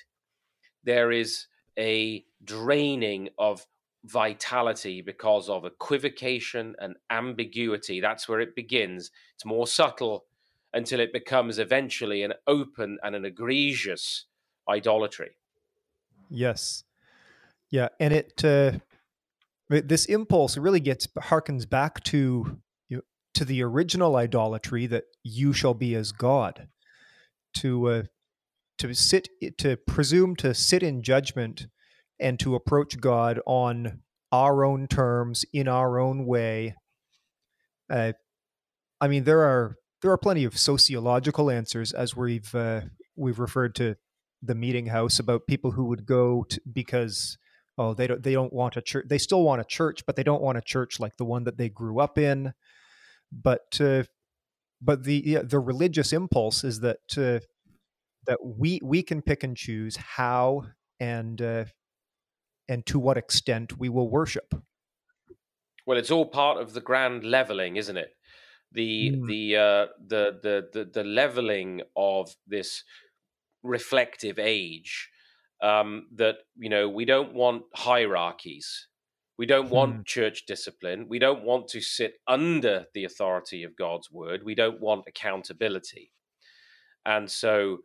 [0.85, 1.47] there is
[1.79, 3.67] a draining of
[4.05, 8.01] vitality because of equivocation and ambiguity.
[8.01, 9.11] That's where it begins.
[9.35, 10.25] It's more subtle
[10.75, 14.27] until it becomes eventually an open and an egregious
[14.69, 15.37] idolatry.
[16.31, 16.85] Yes.
[17.71, 17.89] Yeah.
[18.01, 18.73] And it, uh,
[19.69, 23.03] this impulse really gets harkens back to you know,
[23.35, 26.69] to the original idolatry that you shall be as God,
[27.55, 28.03] to uh,
[28.79, 31.69] to sit to presume to sit in judgment
[32.21, 36.77] and to approach God on our own terms in our own way.
[37.91, 38.13] Uh,
[39.01, 42.83] I mean, there are there are plenty of sociological answers as we've uh,
[43.17, 43.97] we've referred to
[44.43, 47.39] the meeting house about people who would go to, because
[47.79, 50.25] oh they don't they don't want a church they still want a church but they
[50.25, 52.53] don't want a church like the one that they grew up in
[53.31, 54.03] but uh,
[54.83, 57.41] but the yeah, the religious impulse is that uh,
[58.27, 60.65] that we we can pick and choose how
[61.01, 61.65] and uh,
[62.69, 64.55] and to what extent we will worship.
[65.87, 68.11] Well, it's all part of the grand leveling, isn't it?
[68.71, 69.27] The mm.
[69.27, 72.85] the, uh, the the the the leveling of this
[73.63, 75.11] reflective age
[75.63, 78.89] um, that you know we don't want hierarchies.
[79.39, 80.03] We don't want Hmm.
[80.05, 81.07] church discipline.
[81.09, 84.43] We don't want to sit under the authority of God's word.
[84.45, 86.13] We don't want accountability.
[87.05, 87.79] And so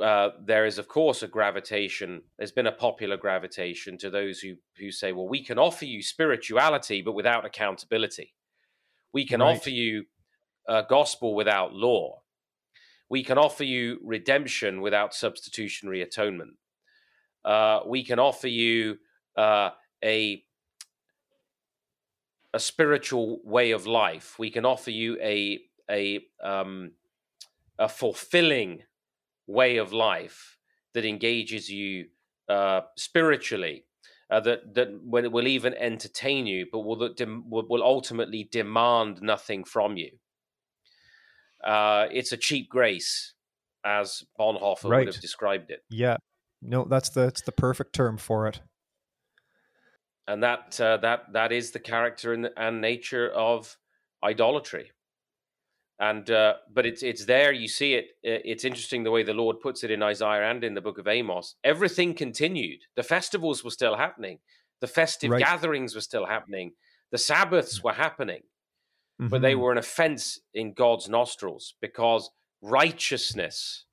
[0.00, 2.22] uh, there is, of course, a gravitation.
[2.38, 6.02] There's been a popular gravitation to those who, who say, well, we can offer you
[6.02, 8.34] spirituality, but without accountability.
[9.12, 9.56] We can Right.
[9.56, 10.06] offer you
[10.68, 12.22] a gospel without law.
[13.08, 16.56] We can offer you redemption without substitutionary atonement.
[17.44, 18.98] Uh, we can offer you
[19.36, 19.70] uh,
[20.02, 20.44] a
[22.54, 24.38] a spiritual way of life.
[24.38, 26.92] We can offer you a a um,
[27.78, 28.82] a fulfilling
[29.46, 30.58] way of life
[30.94, 32.06] that engages you
[32.48, 33.84] uh, spiritually.
[34.30, 37.82] Uh, that that when it will even entertain you, but will that dem- will, will
[37.82, 40.10] ultimately demand nothing from you.
[41.62, 43.34] Uh, it's a cheap grace,
[43.84, 45.04] as Bonhoeffer Right.
[45.04, 45.84] would have described it.
[45.90, 46.16] Yeah.
[46.62, 48.60] No, that's the that's the perfect term for it.
[50.26, 53.76] and that uh, that that is the character and, and nature of
[54.22, 54.92] idolatry
[55.98, 59.60] and uh, but it's it's there you see it it's interesting the way the lord
[59.60, 61.56] puts it in isaiah and in the book of amos.
[61.64, 62.80] Everything continued.
[62.96, 64.38] The festivals were still happening.
[64.80, 65.40] The festive Right.
[65.40, 66.72] gatherings were still happening.
[67.10, 68.42] The sabbaths were happening.
[69.18, 69.60] But they Mhm.
[69.60, 73.84] were an offense in god's nostrils because righteousness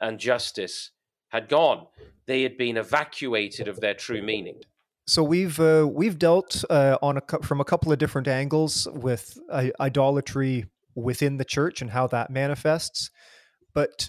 [0.00, 0.90] and justice
[1.28, 1.86] had gone.
[2.26, 4.62] They had been evacuated of their true meaning.
[5.06, 9.38] So we've uh, we've dealt uh, on a from a couple of different angles with
[9.50, 13.10] uh, idolatry within the church and how that manifests,
[13.74, 14.08] but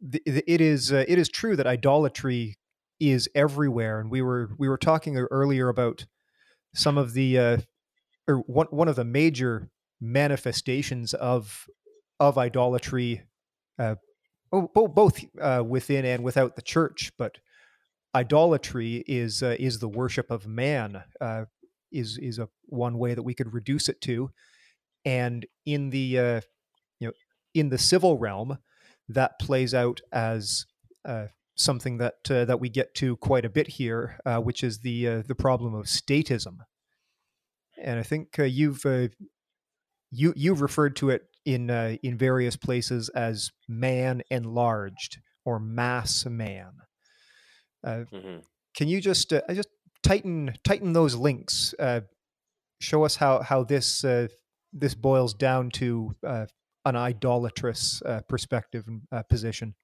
[0.00, 2.58] the, the- it is uh, it is true that idolatry
[3.00, 6.06] is everywhere, and we were we were talking earlier about
[6.74, 7.58] some of the uh,
[8.28, 9.70] or one one of the major
[10.00, 11.66] manifestations of
[12.20, 13.22] of idolatry,
[13.78, 13.96] uh,
[14.50, 17.38] bo- bo- both uh, within and without the church, but
[18.14, 21.44] idolatry is uh, is the worship of man uh,
[21.92, 24.30] is is a one way that we could reduce it to
[25.04, 26.40] and in the uh,
[26.98, 27.12] you know
[27.54, 28.58] in the civil realm
[29.08, 30.66] that plays out as
[31.04, 34.80] uh, something that uh, that we get to quite a bit here uh, which is
[34.80, 36.58] the uh, the problem of statism
[37.82, 39.08] and i think uh, you've uh,
[40.10, 46.26] you you've referred to it in uh, in various places as man enlarged or mass
[46.26, 46.72] man
[47.84, 48.44] uh, Mhm.
[48.76, 49.68] can you just uh, just
[50.02, 51.74] tighten tighten those links?
[51.78, 52.02] Uh,
[52.80, 54.28] show us how how this uh,
[54.72, 56.46] this boils down to uh,
[56.84, 59.74] an idolatrous uh, perspective and uh, position.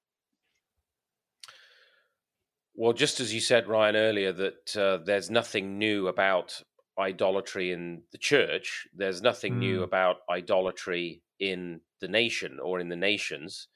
[2.74, 6.62] Well, just as you said, Ryan, earlier, that uh, there's nothing new about
[6.98, 8.86] idolatry in the church.
[8.94, 9.84] There's nothing new Mm.
[9.84, 13.68] about idolatry in the nation or in the nations,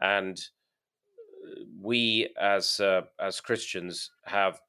[0.00, 0.38] and
[1.46, 4.60] uh, we, as uh, as Christians, have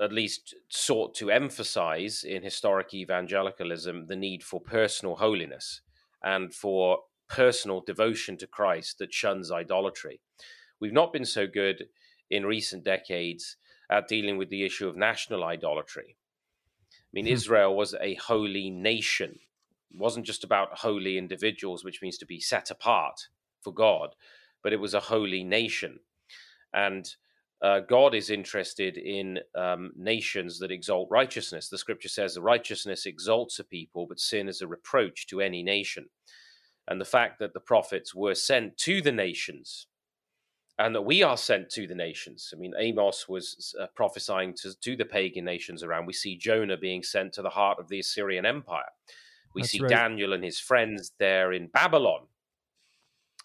[0.00, 5.82] at least sought to emphasize in historic evangelicalism the need for personal holiness
[6.22, 10.20] and for personal devotion to Christ that shuns idolatry.
[10.80, 11.88] We've not been so good
[12.30, 13.56] in recent decades
[13.90, 16.16] at dealing with the issue of national idolatry.
[16.96, 17.32] I mean, Hmm.
[17.32, 19.40] Israel was a holy nation.
[19.90, 23.28] It wasn't just about holy individuals, which means to be set apart
[23.60, 24.14] for God,
[24.62, 26.00] but it was a holy nation.
[26.72, 27.14] And
[27.62, 31.68] uh, God is interested in um, nations that exalt righteousness.
[31.68, 35.62] The scripture says the righteousness exalts a people, but sin is a reproach to any
[35.62, 36.06] nation.
[36.88, 39.86] And the fact that the prophets were sent to the nations
[40.78, 42.54] and that we are sent to the nations.
[42.54, 46.06] I mean, Amos was uh, prophesying to, to the pagan nations around.
[46.06, 48.88] We see Jonah being sent to the heart of the Assyrian Empire.
[49.54, 49.90] We That's see right.
[49.90, 52.28] Daniel and his friends there in Babylon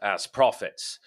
[0.01, 0.99] as prophets.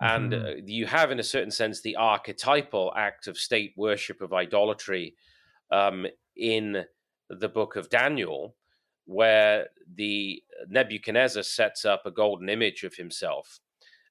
[0.00, 0.34] And Mhm.
[0.34, 5.16] uh, you have, in a certain sense, the archetypal act of state worship of idolatry
[5.70, 6.86] um, in
[7.30, 8.56] the book of Daniel,
[9.06, 13.60] where the Nebuchadnezzar sets up a golden image of himself,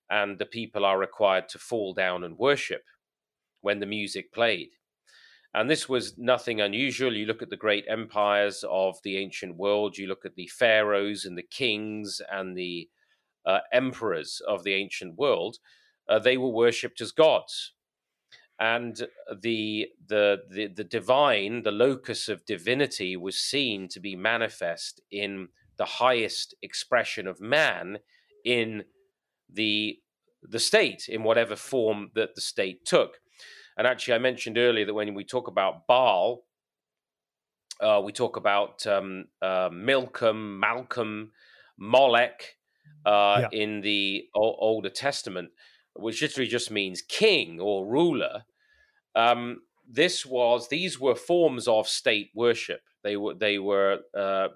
[0.10, 2.86] and the people are required to fall down and worship
[3.62, 4.72] when the music played.
[5.54, 7.16] And this was nothing unusual.
[7.16, 11.26] You look at the great empires of the ancient world, you look at the pharaohs
[11.26, 12.90] and the kings and the
[13.46, 15.58] uh, emperors of the ancient world,
[16.08, 17.74] uh, they were worshipped as gods.
[18.60, 19.08] And
[19.42, 25.48] the, the the the divine, the locus of divinity, was seen to be manifest in
[25.78, 28.00] the highest expression of man
[28.44, 28.84] in
[29.50, 30.00] the
[30.44, 33.20] the state, in whatever form that the state took.
[33.78, 36.44] And actually, I mentioned earlier that when we talk about Baal,
[37.80, 41.32] uh, we talk about um, uh, Milcom, Malcolm,
[41.78, 42.58] Molech
[43.06, 43.60] uh, Yeah.
[43.60, 45.52] in the o- Older Testament,
[45.96, 48.46] which literally just means king or ruler.
[49.16, 52.82] um, this was these were forms of state worship.
[53.04, 54.50] They were they were uh,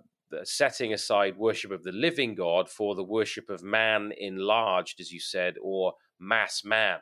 [0.44, 5.20] setting aside worship of the living God for the worship of man enlarged, as you
[5.20, 7.00] said, or mass man.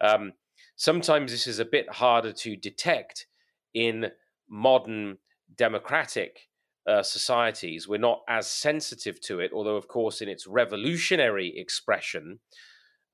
[0.00, 0.32] Um,
[0.76, 3.26] sometimes this is a bit harder to detect
[3.74, 4.10] in
[4.48, 5.18] modern
[5.54, 6.48] democratic
[6.86, 7.88] uh, societies.
[7.88, 12.40] We're not as sensitive to it, although, of course, in its revolutionary expression,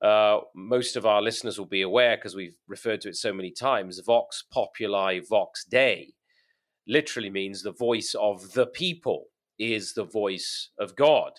[0.01, 3.51] uh, most of our listeners will be aware because we've referred to it so many
[3.51, 3.99] times.
[3.99, 6.13] Vox populi, vox dei
[6.87, 9.25] literally means the voice of the people
[9.59, 11.33] is the voice of God.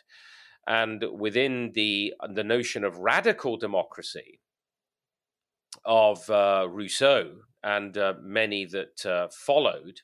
[0.67, 4.39] And within the, the notion of radical democracy
[5.85, 7.33] of uh, Rousseau
[7.65, 10.03] and uh, many that uh, followed,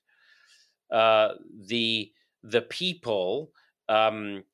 [0.93, 1.35] uh,
[1.66, 2.11] the,
[2.51, 3.53] the people
[3.88, 4.44] um,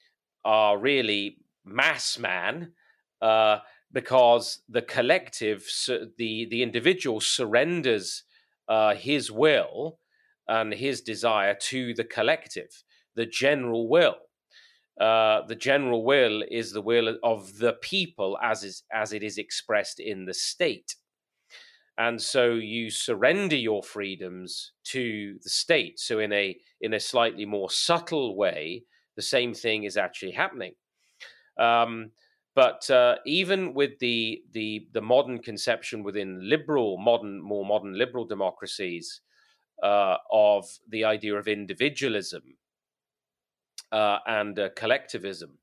[0.45, 2.73] are really mass man
[3.23, 3.59] uh,
[3.93, 5.65] because the collective,
[6.19, 8.25] the the individual surrenders
[8.69, 9.99] uh, his will
[10.49, 12.83] and his desire to the collective,
[13.15, 14.17] the general will.
[15.01, 19.39] Uh, the general will is the will of the people as is as it is
[19.39, 20.97] expressed in the state,
[21.97, 26.01] and so you surrender your freedoms to the state.
[26.01, 28.85] So in a in a slightly more subtle way,
[29.17, 30.75] the same thing is actually happening.
[31.59, 32.11] Um,
[32.55, 38.25] but uh, even with the, the the modern conception within liberal, modern, more modern liberal
[38.25, 39.21] democracies
[39.83, 42.43] uh, of the idea of individualism
[43.93, 45.59] uh, and uh, collectivism,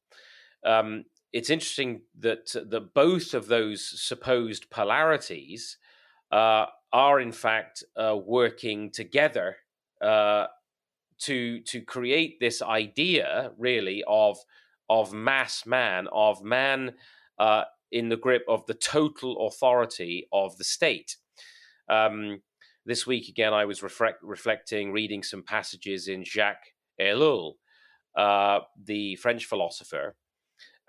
[0.66, 5.78] um, it's interesting that that both of those supposed polarities
[6.32, 9.58] uh, are in fact uh, working together
[11.22, 14.38] to to create this idea, really, of
[14.90, 16.94] of mass man, of man
[17.40, 21.18] uh, in the grip of the total authority of the state.
[21.90, 22.42] Um,
[22.86, 27.54] this week, again, I was reflect, reflecting, reading some passages in Jacques Ellul,
[28.18, 30.16] uh, the French philosopher,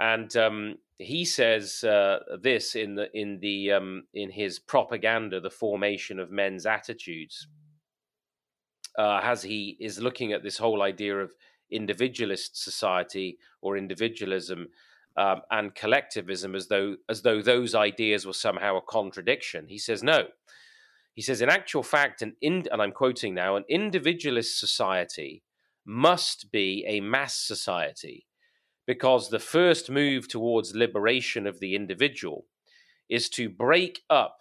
[0.01, 5.51] and um, he says uh, this in the in the um, in his propaganda, the
[5.51, 7.47] formation of men's attitudes,
[8.99, 11.33] uh, as he is looking at this whole idea of
[11.71, 14.69] individualist society or individualism
[15.17, 19.67] um, and collectivism as though as though those ideas were somehow a contradiction.
[19.69, 20.29] He says no.
[21.15, 25.43] He says, in actual fact, an in, and I'm quoting now, an individualist society
[25.85, 28.27] must be a mass society
[28.87, 32.47] because the first move towards liberation of the individual
[33.09, 34.39] is to break up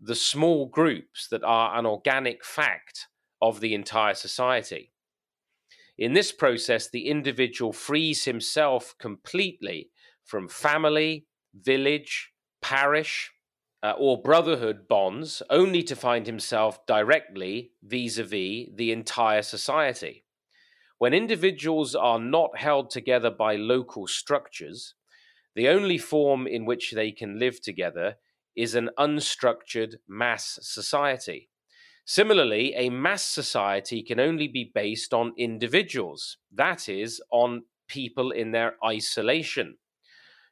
[0.00, 3.06] the small groups that are an organic fact
[3.40, 4.92] of the entire society.
[5.98, 9.90] In this process, the individual frees himself completely
[10.24, 13.30] from family, village, parish,
[13.82, 20.21] uh, or brotherhood bonds, only to find himself directly vis a vis the entire society.
[21.02, 24.94] When individuals are not held together by local structures,
[25.56, 28.18] the only form in which they can live together
[28.54, 31.50] is an unstructured mass society.
[32.04, 38.52] Similarly, a mass society can only be based on individuals, that is, on people in
[38.52, 39.78] their isolation,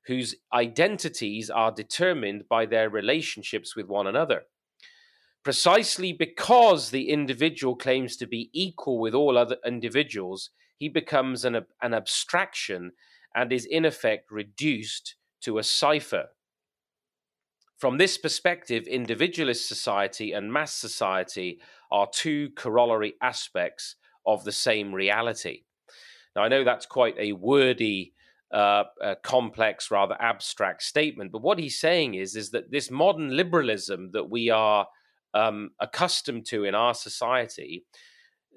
[0.07, 4.43] whose identities are determined by their relationships with one another.
[5.43, 11.65] Precisely because the individual claims to be equal with all other individuals, he becomes an,
[11.81, 12.93] an abstraction
[13.35, 16.27] and is in effect reduced to a cipher.
[17.79, 21.61] From this perspective, individualist society and mass society
[21.91, 25.63] are two corollary aspects of the same reality.
[26.37, 28.13] Now, I know that's quite a wordy,
[28.53, 33.35] uh, a complex, rather abstract statement, but what he's saying is, is that this modern
[33.35, 34.87] liberalism that we are
[35.35, 37.85] um, accustomed to in our society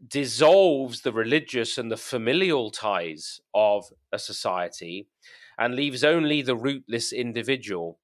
[0.08, 5.08] dissolves the religious and the familial ties of a society
[5.58, 8.00] and leaves only the rootless individual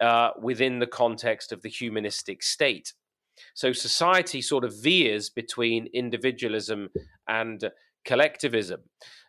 [0.00, 2.92] uh, within the context of the humanistic state.
[3.54, 6.90] So society sort of veers between individualism
[7.28, 7.70] and
[8.04, 8.80] collectivism.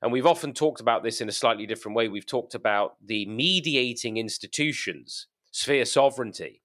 [0.01, 2.07] And we've often talked about this in a slightly different way.
[2.07, 6.62] We've talked about the mediating institutions, sphere sovereignty.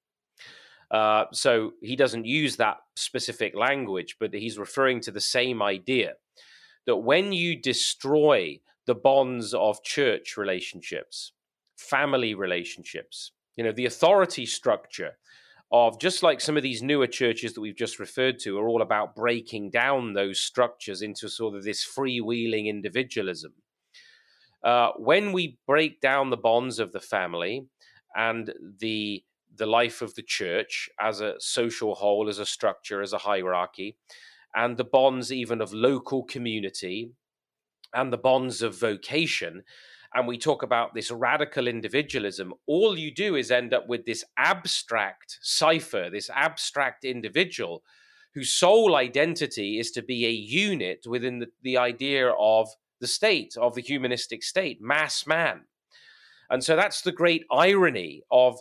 [0.91, 6.15] Uh, so he doesn't use that specific language, but he's referring to the same idea
[6.87, 11.33] that when you destroy the bonds of church relationships,
[11.77, 15.19] family relationships, you know, the authority structure
[15.71, 18.81] of just like some of these newer churches that we've just referred to are all
[18.81, 23.53] about breaking down those structures into sort of this freewheeling individualism.
[24.65, 27.67] Uh, when we break down the bonds of the family
[28.17, 29.23] and the
[29.59, 33.97] the life of the church as a social whole, as a structure, as a hierarchy,
[34.55, 37.11] and the bonds even of local community
[37.95, 39.63] and the bonds of vocation,
[40.15, 44.25] and we talk about this radical individualism, all you do is end up with this
[44.39, 47.83] abstract cipher, this abstract individual
[48.35, 52.69] whose sole identity is to be a unit within the, the idea of
[53.01, 55.63] the state, of the humanistic state, mass man.
[56.51, 58.59] And so that's the great irony of,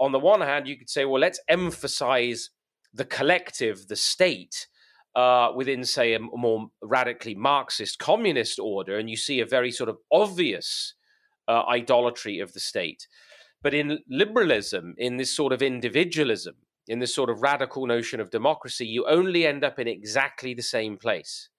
[0.00, 2.50] on the one hand, you could say, well, let's emphasize
[2.92, 4.66] the collective, the state,
[5.14, 9.90] uh, within, say, a more radically Marxist communist order, and you see a very sort
[9.90, 10.94] of obvious
[11.46, 13.06] uh, idolatry of the state.
[13.62, 16.56] But in liberalism, in this sort of individualism,
[16.88, 20.62] in this sort of radical notion of democracy, you only end up in exactly the
[20.62, 21.50] same place.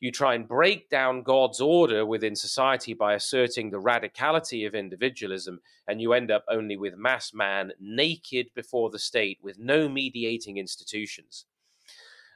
[0.00, 5.60] You try and break down God's order within society by asserting the radicality of individualism,
[5.88, 10.58] and you end up only with mass man naked before the state with no mediating
[10.58, 11.46] institutions.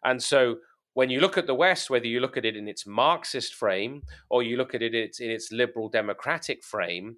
[0.04, 0.56] And so
[0.94, 4.02] when you look at the West, whether you look at it in its Marxist frame
[4.28, 7.16] or you look at it in its liberal democratic frame,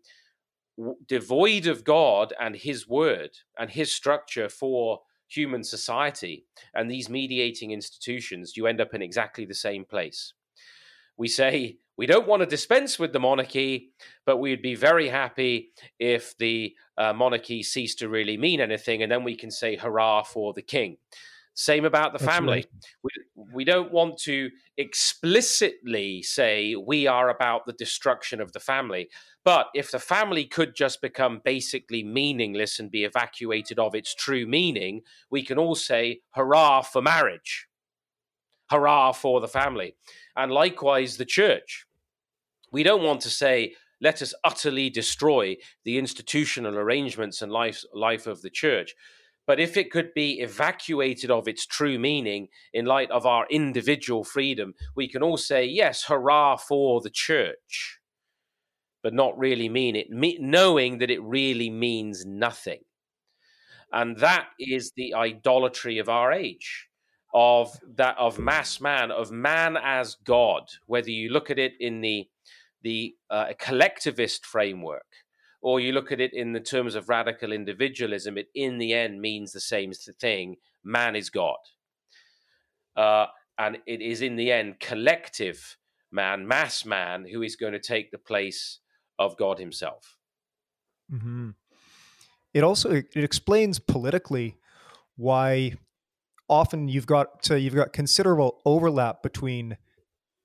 [1.07, 5.01] devoid of God and His word and His structure for
[5.35, 10.35] human society and these mediating institutions, you end up in exactly the same place.
[11.17, 13.93] We say we don't want to dispense with the monarchy,
[14.25, 19.13] but we'd be very happy if the uh, monarchy ceased to really mean anything, and
[19.13, 20.97] then we can say hurrah for the king.
[21.55, 22.53] Same about the That's family.
[22.53, 22.67] Right.
[23.03, 23.11] We,
[23.55, 29.11] we don't want to explicitly say we are about the destruction of the family.
[29.45, 34.47] But if the family could just become basically meaningless and be evacuated of its true
[34.47, 37.67] meaning, we can all say, hurrah for marriage,
[38.71, 39.97] hurrah for the family.
[40.37, 41.87] And likewise, the church.
[42.71, 48.27] We don't want to say, let us utterly destroy the institutional arrangements and life, life
[48.27, 48.95] of the church.
[49.47, 54.25] But if it could be evacuated of its true meaning in light of our individual
[54.25, 57.99] freedom, we can all say, yes, hurrah for the church,
[59.03, 62.81] but not really mean it, knowing that it really means nothing.
[63.93, 66.89] And that is the idolatry of our age
[67.35, 72.01] of that of mass man of man as god whether you look at it in
[72.01, 72.29] the
[72.83, 75.07] the uh, collectivist framework
[75.63, 79.21] or you look at it in the terms of radical individualism, it in the end
[79.21, 81.57] means the same thing man is God.
[82.97, 83.27] Uh,
[83.59, 85.77] and it is in the end collective
[86.11, 88.81] man, mass man, who is going to take the place
[89.19, 90.17] of God himself.
[91.13, 91.51] Mm-hmm.
[92.53, 94.57] It also it explains politically
[95.17, 95.75] why
[96.49, 99.77] often you've got uh, you've got considerable overlap between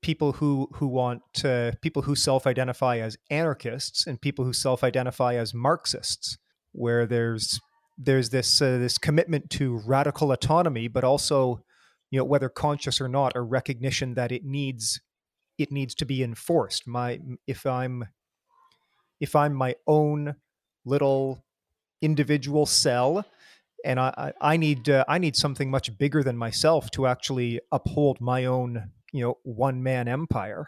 [0.08, 5.54] people who who want uh, people who self-identify as anarchists and people who self-identify as
[5.54, 6.38] Marxists,
[6.72, 7.60] where there's
[7.98, 11.62] there's this uh, this commitment to radical autonomy, but also,
[12.10, 15.02] you know, whether conscious or not, a recognition that it needs
[15.58, 16.88] it needs to be enforced.
[16.88, 18.06] My if I'm
[19.20, 20.36] if I'm my own
[20.86, 21.44] little
[22.02, 23.26] individual cell
[23.84, 28.22] and I, I need uh, I need something much bigger than myself to actually uphold
[28.22, 30.68] my own you know one man empire.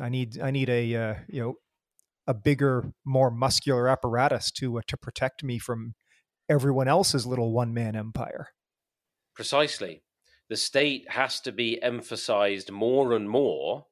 [0.00, 1.54] I need I need a uh, you know
[2.26, 5.94] a bigger, more muscular apparatus to uh, to protect me from
[6.48, 8.48] everyone else's little one man empire.
[9.34, 10.02] Precisely,
[10.48, 13.86] the state has to be emphasized more and more,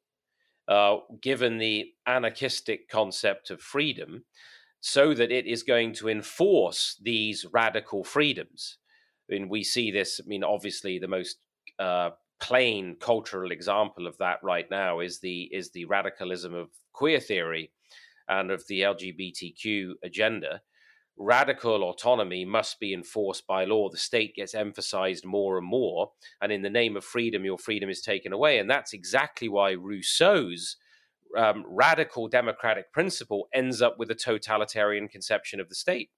[0.68, 4.24] uh, given the anarchistic concept of freedom,
[4.80, 8.78] so that it is going to enforce these radical freedoms.
[9.28, 10.20] I mean, we see this.
[10.22, 11.38] I mean, obviously, the most
[11.78, 12.10] uh,
[12.40, 17.70] plain cultural example of that right now is the is the radicalism of queer theory
[18.28, 20.62] and of the LGBTQ agenda.
[21.16, 23.90] Radical autonomy must be enforced by law.
[23.90, 27.90] The state gets emphasized more and more, and in the name of freedom, your freedom
[27.90, 28.58] is taken away.
[28.58, 30.76] And that's exactly why Rousseau's
[31.36, 36.10] um, radical democratic principle ends up with a totalitarian conception of the state.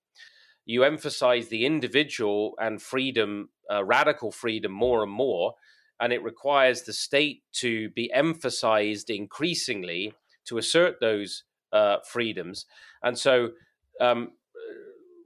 [0.64, 5.54] You emphasize the individual and freedom, uh, radical freedom, more and more,
[6.01, 10.14] and it requires the state to be emphasized increasingly
[10.47, 12.66] to assert those uh, freedoms.
[13.03, 13.51] And so
[14.01, 14.32] um,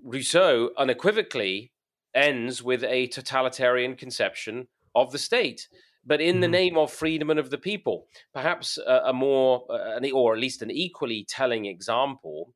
[0.03, 1.73] Rousseau unequivocally
[2.15, 5.69] ends with a totalitarian conception of the state.
[6.05, 6.53] But in the mm-hmm.
[6.53, 10.63] name of freedom and of the people, perhaps a, a more, uh, or at least
[10.63, 12.55] an equally telling example,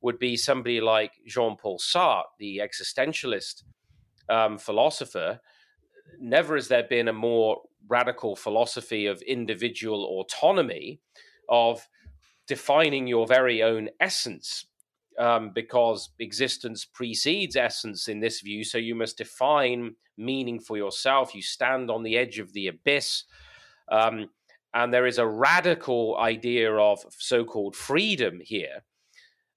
[0.00, 3.62] would be somebody like Jean Paul Sartre, the existentialist
[4.28, 5.40] um, philosopher,
[6.18, 11.00] never has there been a more radical philosophy of individual autonomy,
[11.48, 11.86] of
[12.46, 14.66] defining your very own essence
[15.18, 18.64] um, because existence precedes essence in this view.
[18.64, 21.34] So you must define meaning for yourself.
[21.34, 23.24] You stand on the edge of the abyss.
[23.90, 24.30] Um,
[24.74, 28.84] and there is a radical idea of so called freedom here.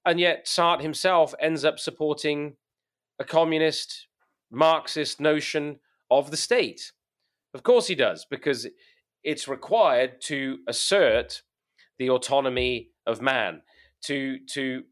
[0.04, 2.56] And yet, Sartre himself ends up supporting
[3.18, 4.08] a communist,
[4.50, 5.78] Marxist notion
[6.18, 6.92] of the state.
[7.54, 8.68] Of course, he does, because
[9.22, 11.42] it's required to assert
[11.98, 13.62] the autonomy of man,
[14.04, 14.84] to, to,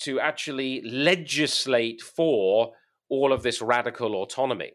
[0.00, 2.72] to actually legislate for
[3.08, 4.72] all of this radical autonomy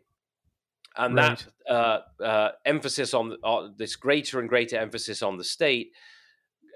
[0.97, 1.45] and right.
[1.67, 5.91] that uh, uh, emphasis on uh, this greater and greater emphasis on the state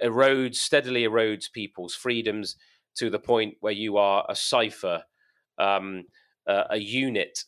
[0.03, 2.55] erodes steadily erodes people's freedoms
[2.95, 5.03] to the point where you are a cipher,
[5.59, 6.03] um,
[6.47, 7.43] uh, a unit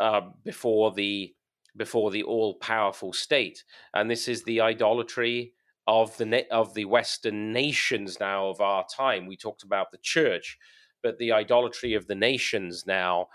[0.00, 1.34] uh, before the
[1.76, 5.52] before the all powerful state, and this is the idolatry
[5.86, 9.26] of the na- of the Western nations now of our time.
[9.26, 10.58] We talked about the church,
[11.02, 13.28] but the idolatry of the nations now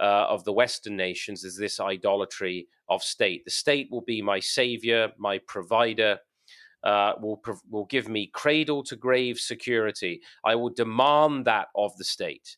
[0.00, 3.44] uh, of the Western nations is this idolatry of state.
[3.44, 6.18] The state will be my savior, my provider,
[6.84, 10.20] uh, will will give me cradle to grave security.
[10.44, 12.56] I will demand that of the state.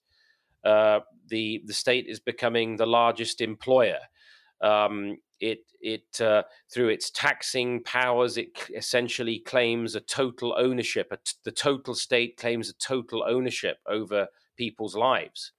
[0.65, 4.01] Uh, the the state is becoming the largest employer.
[4.61, 6.43] Um, it it uh,
[6.73, 11.13] through its taxing powers, it essentially claims a total ownership.
[11.45, 15.53] the total state claims a total ownership over people's lives,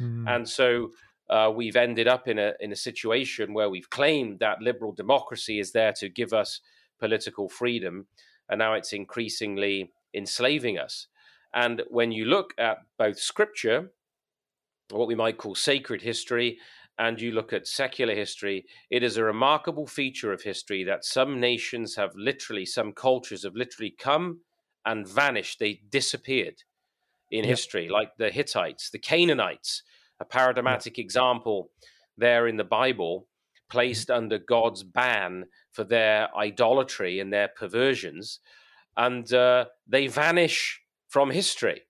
[0.00, 0.28] mm.
[0.28, 0.90] and so
[1.30, 5.58] uh, we've ended up in a in a situation where we've claimed that liberal democracy
[5.58, 6.60] is there to give us
[6.98, 8.06] political freedom,
[8.50, 11.06] and now it's increasingly enslaving us.
[11.54, 13.92] And when you look at both scripture,
[14.92, 16.58] what we might call sacred history,
[16.98, 21.40] and you look at secular history, it is a remarkable feature of history that some
[21.40, 24.40] nations have literally, some cultures have literally come
[24.84, 25.58] and vanished.
[25.58, 26.62] They disappeared
[27.30, 29.82] in history, like the Hittites, the Canaanites,
[30.20, 31.70] a paradigmatic example
[32.16, 33.26] there in the Bible,
[33.70, 34.18] placed mm-hmm.
[34.18, 38.38] under God's ban for their idolatry and their perversions,
[38.96, 41.82] and uh, they vanish from history.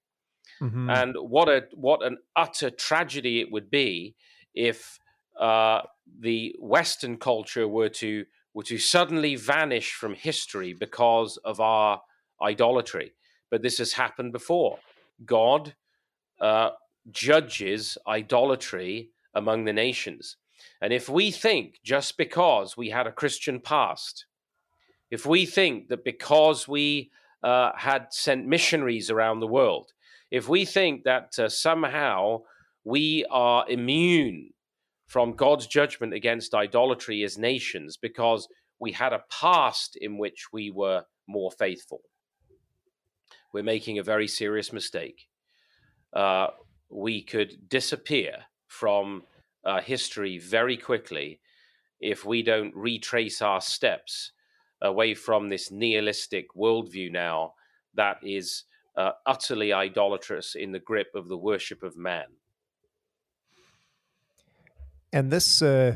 [0.62, 0.90] Mm-hmm.
[0.90, 4.14] And what a what an utter tragedy it would be
[4.54, 5.00] if
[5.38, 5.82] uh,
[6.20, 12.00] the Western culture were to were to suddenly vanish from history because of our
[12.40, 13.12] idolatry.
[13.50, 14.78] But this has happened before.
[15.24, 15.74] God
[16.40, 16.70] uh,
[17.10, 20.36] judges idolatry among the nations.
[20.80, 24.26] And if we think just because we had a Christian past,
[25.10, 27.10] if we think that because we
[27.42, 29.92] uh, had sent missionaries around the world,
[30.32, 32.40] if we think that uh, somehow
[32.84, 34.48] we are immune
[35.06, 38.48] from God's judgment against idolatry as nations because
[38.80, 42.00] we had a past in which we were more faithful,
[43.52, 45.28] we're making a very serious mistake.
[46.14, 46.48] Uh,
[46.88, 48.32] we could disappear
[48.68, 49.24] from
[49.66, 51.40] uh, history very quickly
[52.00, 54.32] if we don't retrace our steps
[54.80, 57.52] away from this nihilistic worldview now
[57.94, 58.64] that is
[58.96, 62.26] uh, utterly idolatrous in the grip of the worship of man.
[65.12, 65.94] And this, uh,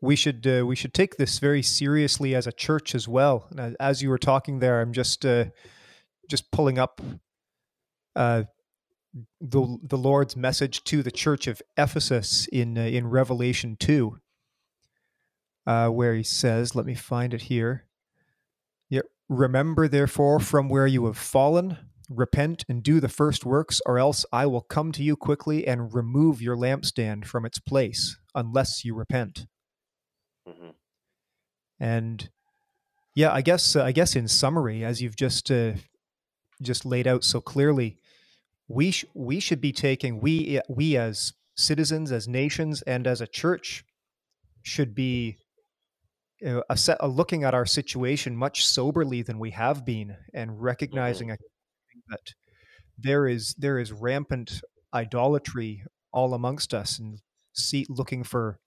[0.00, 3.46] we should uh, we should take this very seriously as a church as well.
[3.50, 5.46] And As you were talking there, I'm just uh,
[6.28, 7.02] just pulling up
[8.16, 8.44] uh,
[9.40, 14.20] the the Lord's message to the church of Ephesus in uh, in Revelation two,
[15.64, 17.84] where He says, "Let me find it here."
[18.88, 21.76] Yeah, remember therefore from where you have fallen,
[22.10, 25.94] repent and do the first works, or else I will come to you quickly and
[25.94, 29.46] remove your lampstand from its place, unless you repent.
[30.46, 30.70] Mm-hmm.
[31.78, 32.28] And
[33.14, 35.72] yeah, I guess uh, I guess in summary, as you've just uh,
[36.60, 37.98] just laid out so clearly
[38.68, 43.26] we sh- we should be taking we we as citizens, as nations, and as a
[43.26, 43.84] church
[44.62, 45.36] should be
[46.46, 51.28] uh, a set, looking at our situation much soberly than we have been, and recognizing
[51.28, 51.44] mm-hmm.
[52.10, 52.34] That
[52.98, 54.60] there is there is rampant
[54.92, 57.20] idolatry all amongst us, and
[57.52, 58.58] see looking for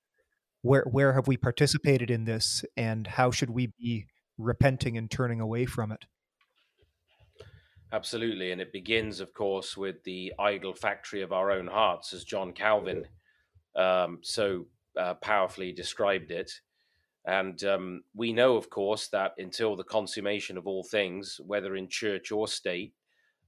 [0.61, 4.05] where where have we participated in this, and how should we be
[4.37, 6.05] repenting and turning away from it.
[7.91, 8.51] Absolutely.
[8.51, 12.51] And it begins, of course, with the idol factory of our own hearts, as John
[12.51, 13.05] Calvin
[13.75, 14.65] um, so
[14.99, 16.51] uh, powerfully described it.
[17.25, 21.87] And um, we know, of course, that until the consummation of all things, whether in
[21.87, 22.93] church or state,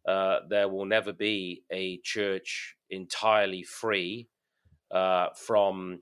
[0.07, 4.29] uh, there will never be a church entirely free
[4.91, 6.01] uh, from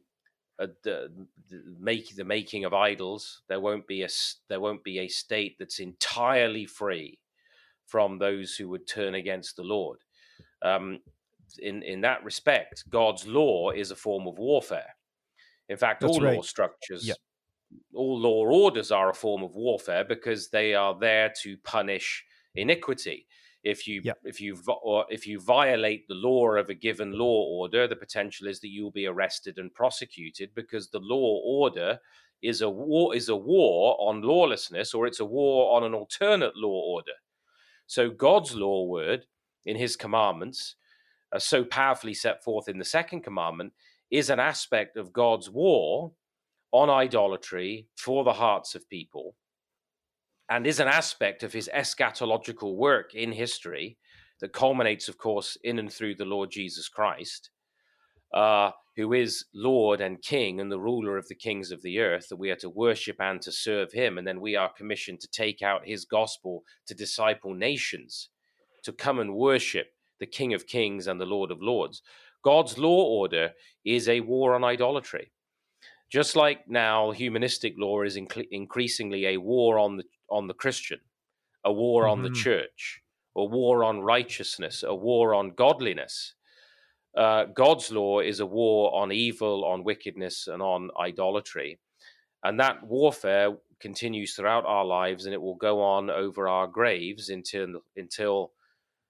[0.60, 1.12] uh, the,
[1.49, 3.43] the, make, the making of idols.
[3.49, 4.06] There won't be a
[4.49, 7.20] there won't be a state that's entirely free
[7.86, 9.99] from those who would turn against the Lord.
[10.62, 11.01] Um,
[11.60, 14.95] in in that respect, God's law is a form of warfare.
[15.70, 16.36] In fact, That's all right.
[16.36, 17.18] law structures, Yep.
[17.95, 22.26] all law orders are a form of warfare because they are there to punish
[22.56, 23.28] iniquity.
[23.64, 24.20] If you Yep.
[24.24, 28.47] if you or if you violate the law of a given law order, the potential
[28.47, 31.99] is that you'll be arrested and prosecuted because the law order
[32.41, 36.55] is a war is a war on lawlessness or it's a war on an alternate
[36.57, 37.14] law order.
[37.88, 39.26] So God's law word
[39.66, 40.76] in his commandments,
[41.32, 43.74] are so powerfully set forth in the second commandment,
[44.11, 46.14] is an aspect of God's war
[46.72, 49.36] on idolatry for the hearts of people
[50.54, 53.97] and is an aspect of his eschatological work in history
[54.39, 57.49] that culminates, of course, in and through the Lord Jesus Christ,
[58.36, 62.28] uh, who is Lord and King and the ruler of the kings of the earth,
[62.30, 64.20] that we are to worship and to serve him.
[64.20, 68.30] And then we are commissioned to take out his gospel to disciple nations,
[68.84, 69.88] to come and worship
[70.20, 72.04] the King of kings and the Lord of lords.
[72.43, 75.32] God's law order is a war on idolatry.
[76.12, 80.04] Just like now, humanistic law is inc- increasingly a war on the
[80.34, 81.02] on the Christian,
[81.64, 82.32] a war on the Mhm.
[82.32, 83.02] church,
[83.36, 86.36] a war on righteousness, a war on godliness.
[87.16, 91.80] Uh, God's law is a war on evil, on wickedness, and on idolatry.
[92.44, 97.30] And that warfare continues throughout our lives, and it will go on over our graves
[97.30, 98.54] until until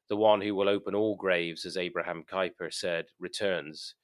[0.09, 3.95] the one who will open all graves, as Abraham Kuyper said, returns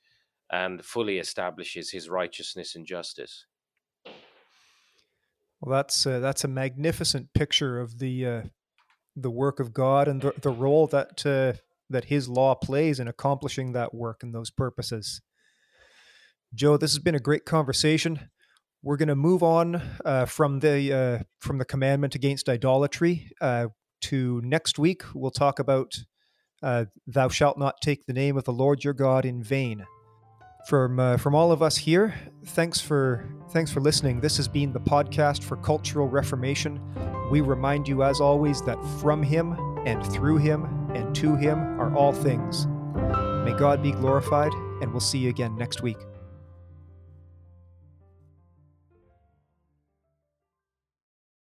[0.51, 3.45] and fully establishes his righteousness and justice.
[5.61, 8.41] Well, that's uh, that's a magnificent picture of the uh,
[9.15, 13.07] the work of God and the, the role that uh, that His law plays in
[13.07, 15.21] accomplishing that work and those purposes.
[16.53, 18.29] Joe, this has been a great conversation.
[18.81, 23.67] We're going to move on uh, from the uh, from the commandment against idolatry uh,
[24.03, 25.03] to next week.
[25.13, 25.93] We'll talk about
[26.61, 29.85] "Thou shalt not take the name of the Lord your God in vain."
[30.67, 32.13] From uh, from all of us here,
[32.47, 34.19] thanks for thanks for listening.
[34.19, 36.79] This has been the podcast for Cultural Reformation.
[37.31, 39.53] We remind you, as always, that from Him
[39.85, 42.67] and through Him and to Him are all things.
[43.45, 44.51] May God be glorified,
[44.81, 45.97] and we'll see you again next week.